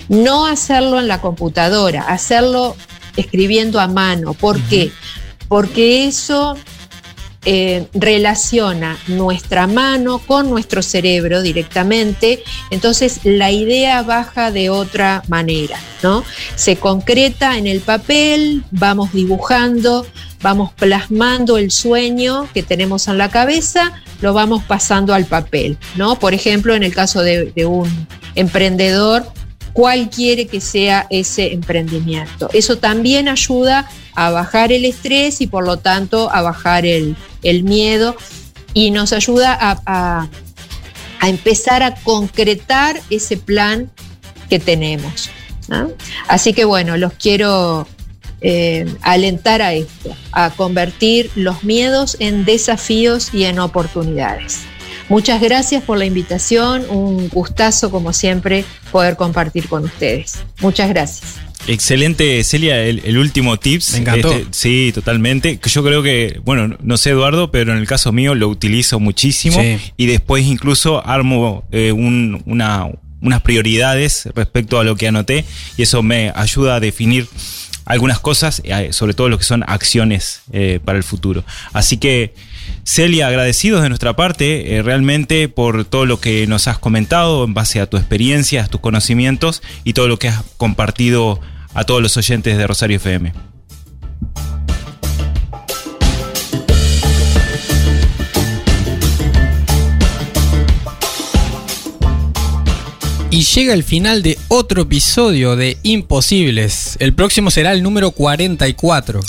No 0.08 0.46
hacerlo 0.46 0.98
en 0.98 1.08
la 1.08 1.20
computadora, 1.20 2.02
hacerlo 2.02 2.76
escribiendo 3.16 3.80
a 3.80 3.88
mano. 3.88 4.34
¿Por 4.34 4.60
qué? 4.62 4.92
Porque 5.48 6.06
eso 6.06 6.56
eh, 7.48 7.86
relaciona 7.94 8.98
nuestra 9.06 9.68
mano 9.68 10.18
con 10.18 10.50
nuestro 10.50 10.82
cerebro 10.82 11.42
directamente, 11.42 12.42
entonces 12.72 13.20
la 13.22 13.52
idea 13.52 14.02
baja 14.02 14.50
de 14.50 14.68
otra 14.68 15.22
manera, 15.28 15.78
¿no? 16.02 16.24
Se 16.56 16.74
concreta 16.74 17.56
en 17.56 17.68
el 17.68 17.78
papel, 17.78 18.64
vamos 18.72 19.12
dibujando, 19.12 20.04
vamos 20.42 20.72
plasmando 20.72 21.56
el 21.56 21.70
sueño 21.70 22.48
que 22.52 22.64
tenemos 22.64 23.06
en 23.06 23.16
la 23.16 23.28
cabeza, 23.28 23.92
lo 24.22 24.34
vamos 24.34 24.64
pasando 24.64 25.14
al 25.14 25.26
papel, 25.26 25.78
¿no? 25.94 26.18
Por 26.18 26.34
ejemplo, 26.34 26.74
en 26.74 26.82
el 26.82 26.92
caso 26.92 27.22
de, 27.22 27.52
de 27.54 27.64
un 27.64 28.08
emprendedor, 28.34 29.24
¿cuál 29.76 30.08
quiere 30.08 30.46
que 30.46 30.62
sea 30.62 31.06
ese 31.10 31.52
emprendimiento? 31.52 32.48
Eso 32.54 32.78
también 32.78 33.28
ayuda 33.28 33.86
a 34.14 34.30
bajar 34.30 34.72
el 34.72 34.86
estrés 34.86 35.42
y 35.42 35.46
por 35.46 35.66
lo 35.66 35.76
tanto 35.76 36.30
a 36.32 36.40
bajar 36.40 36.86
el, 36.86 37.14
miedo 37.62 38.16
y 38.72 38.90
nos 38.90 39.12
ayuda 39.12 39.58
a, 39.60 40.28
empezar 41.22 41.82
a 41.82 41.94
concretar 41.94 42.98
ese 43.10 43.36
plan 43.36 43.90
que 44.48 44.58
tenemos. 44.58 45.28
Así 46.26 46.54
que 46.54 46.64
bueno, 46.64 46.96
los 46.96 47.12
quiero 47.12 47.86
eh, 48.40 48.86
alentar 49.02 49.60
a 49.60 49.74
esto, 49.74 50.16
a 50.32 50.50
convertir 50.50 51.30
los 51.34 51.64
miedos 51.64 52.16
en 52.18 52.46
desafíos 52.46 53.34
y 53.34 53.44
en 53.44 53.58
oportunidades. 53.58 54.60
Muchas 55.08 55.40
gracias 55.40 55.82
por 55.82 55.98
la 55.98 56.04
invitación, 56.04 56.84
un 56.88 57.28
gustazo 57.28 57.90
como 57.90 58.12
siempre 58.12 58.64
poder 58.90 59.16
compartir 59.16 59.68
con 59.68 59.84
ustedes. 59.84 60.38
Muchas 60.60 60.88
gracias. 60.88 61.36
Excelente, 61.68 62.42
Celia, 62.44 62.82
el, 62.82 63.18
último 63.18 63.58
tips. 63.58 63.92
Me 63.92 63.98
encantó. 63.98 64.32
Este, 64.32 64.46
sí, 64.52 64.92
totalmente. 64.94 65.58
Yo 65.64 65.82
creo 65.82 66.02
que, 66.02 66.40
bueno, 66.44 66.76
no 66.80 66.96
sé 66.96 67.10
Eduardo, 67.10 67.50
pero 67.50 67.72
en 67.72 67.78
el 67.78 67.86
caso 67.86 68.12
mío 68.12 68.34
lo 68.34 68.48
utilizo 68.48 69.00
muchísimo 69.00 69.60
y 69.96 70.06
después 70.06 70.44
incluso 70.44 71.04
armo 71.06 71.64
eh, 71.72 71.92
una, 71.92 72.88
unas 73.20 73.42
prioridades 73.42 74.28
respecto 74.34 74.78
a 74.78 74.84
lo 74.84 74.96
que 74.96 75.08
anoté 75.08 75.44
y 75.76 75.82
eso 75.82 76.02
me 76.02 76.32
ayuda 76.34 76.76
a 76.76 76.80
definir 76.80 77.28
algunas 77.84 78.18
cosas, 78.18 78.62
eh, 78.64 78.88
sobre 78.92 79.14
todo 79.14 79.28
lo 79.28 79.38
que 79.38 79.44
son 79.44 79.64
acciones 79.66 80.42
eh, 80.52 80.80
para 80.84 80.98
el 80.98 81.04
futuro. 81.04 81.44
Así 81.72 81.96
que, 81.96 82.34
Celia, 82.88 83.26
agradecidos 83.26 83.82
de 83.82 83.88
nuestra 83.88 84.14
parte 84.14 84.80
realmente 84.84 85.48
por 85.48 85.84
todo 85.84 86.06
lo 86.06 86.20
que 86.20 86.46
nos 86.46 86.68
has 86.68 86.78
comentado 86.78 87.44
en 87.44 87.52
base 87.52 87.80
a 87.80 87.90
tu 87.90 87.96
experiencia, 87.96 88.62
a 88.62 88.68
tus 88.68 88.80
conocimientos 88.80 89.60
y 89.82 89.92
todo 89.92 90.06
lo 90.06 90.20
que 90.20 90.28
has 90.28 90.44
compartido 90.56 91.40
a 91.74 91.82
todos 91.82 92.00
los 92.00 92.16
oyentes 92.16 92.56
de 92.56 92.64
Rosario 92.64 92.98
FM. 92.98 93.32
Y 103.30 103.42
llega 103.42 103.74
el 103.74 103.82
final 103.82 104.22
de 104.22 104.38
otro 104.46 104.82
episodio 104.82 105.56
de 105.56 105.76
Imposibles. 105.82 106.96
El 107.00 107.14
próximo 107.14 107.50
será 107.50 107.72
el 107.72 107.82
número 107.82 108.12
44. 108.12 109.20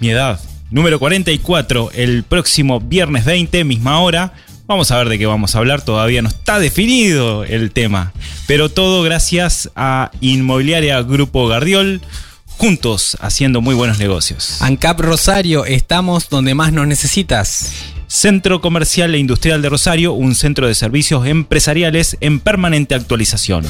Mi 0.00 0.10
edad. 0.10 0.40
Número 0.70 0.98
44, 0.98 1.92
el 1.94 2.24
próximo 2.24 2.78
viernes 2.78 3.24
20, 3.24 3.64
misma 3.64 4.00
hora. 4.00 4.34
Vamos 4.66 4.90
a 4.90 4.98
ver 4.98 5.08
de 5.08 5.18
qué 5.18 5.24
vamos 5.24 5.54
a 5.54 5.58
hablar, 5.58 5.80
todavía 5.80 6.20
no 6.20 6.28
está 6.28 6.58
definido 6.58 7.42
el 7.44 7.70
tema, 7.70 8.12
pero 8.46 8.68
todo 8.68 9.02
gracias 9.02 9.70
a 9.76 10.10
Inmobiliaria 10.20 11.00
Grupo 11.00 11.48
Gardiol, 11.48 12.02
juntos 12.48 13.16
haciendo 13.22 13.62
muy 13.62 13.74
buenos 13.74 13.98
negocios. 13.98 14.60
ANCAP 14.60 15.00
Rosario, 15.00 15.64
estamos 15.64 16.28
donde 16.28 16.54
más 16.54 16.70
nos 16.74 16.86
necesitas. 16.86 17.72
Centro 18.06 18.60
Comercial 18.60 19.14
e 19.14 19.18
Industrial 19.18 19.62
de 19.62 19.70
Rosario, 19.70 20.12
un 20.12 20.34
centro 20.34 20.66
de 20.66 20.74
servicios 20.74 21.26
empresariales 21.26 22.18
en 22.20 22.40
permanente 22.40 22.94
actualización. 22.94 23.64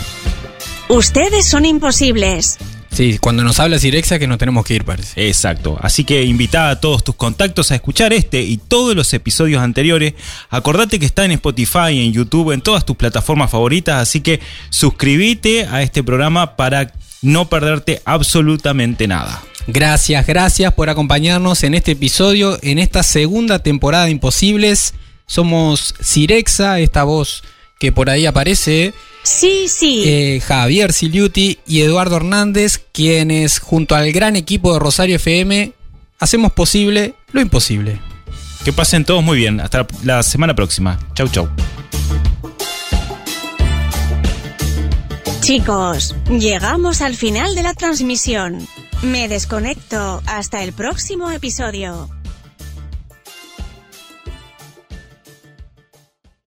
Ustedes 0.89 1.47
son 1.47 1.65
imposibles. 1.65 2.59
Sí, 2.91 3.18
cuando 3.18 3.45
nos 3.45 3.61
habla 3.61 3.78
Cirexa 3.78 4.18
que 4.18 4.26
nos 4.26 4.39
tenemos 4.39 4.64
que 4.64 4.74
ir, 4.74 4.84
parece. 4.84 5.26
Exacto. 5.26 5.78
Así 5.80 6.05
que 6.05 6.24
invita 6.24 6.70
a 6.70 6.80
todos 6.80 7.05
tus 7.05 7.14
contactos 7.14 7.70
a 7.70 7.74
escuchar 7.74 8.12
este 8.12 8.43
y 8.43 8.57
todos 8.57 8.97
los 8.97 9.12
episodios 9.14 9.62
anteriores. 9.62 10.14
Acordate 10.51 10.99
que 10.99 11.07
está 11.07 11.24
en 11.24 11.32
Spotify, 11.32 12.05
en 12.05 12.12
YouTube, 12.12 12.53
en 12.53 12.61
todas 12.61 12.84
tus 12.84 12.97
plataformas 12.97 13.51
favoritas. 13.51 14.01
Así 14.01 14.20
que 14.20 14.41
suscríbete 14.70 15.66
a 15.66 15.82
este 15.82 16.03
programa 16.03 16.57
para 16.57 16.93
no 17.22 17.49
perderte 17.49 18.01
absolutamente 18.05 19.07
nada. 19.07 19.43
Gracias, 19.66 20.26
gracias 20.26 20.72
por 20.72 20.89
acompañarnos 20.89 21.62
en 21.62 21.74
este 21.74 21.93
episodio, 21.93 22.59
en 22.62 22.78
esta 22.78 23.03
segunda 23.03 23.59
temporada 23.59 24.07
de 24.07 24.12
Imposibles. 24.12 24.95
Somos 25.26 25.95
Cirexa, 26.03 26.80
esta 26.80 27.05
voz 27.05 27.43
que 27.79 27.93
por 27.93 28.11
ahí 28.11 28.26
aparece. 28.26 28.95
Sí, 29.22 29.66
sí. 29.68 30.05
Eh, 30.07 30.41
Javier 30.41 30.93
Siliuti 30.93 31.59
y 31.66 31.83
Eduardo 31.83 32.16
Hernández, 32.16 32.81
quienes 32.93 33.59
junto 33.59 33.95
al 33.95 34.12
gran 34.12 34.37
equipo 34.37 34.72
de 34.72 34.79
Rosario 34.79 35.16
FM 35.16 35.72
hacemos 36.18 36.53
posible 36.53 37.14
lo 37.33 37.41
imposible. 37.41 38.01
Que 38.64 38.72
pasen 38.72 39.05
todos 39.05 39.22
muy 39.22 39.39
bien. 39.39 39.61
Hasta 39.61 39.87
la 40.03 40.22
semana 40.22 40.55
próxima. 40.55 40.99
Chau, 41.14 41.29
chau. 41.29 41.49
Chicos, 45.41 46.14
llegamos 46.29 47.01
al 47.01 47.14
final 47.14 47.55
de 47.55 47.62
la 47.62 47.72
transmisión. 47.72 48.66
Me 49.03 49.29
desconecto. 49.29 50.22
Hasta 50.26 50.62
el 50.62 50.72
próximo 50.72 51.31
episodio. 51.31 52.11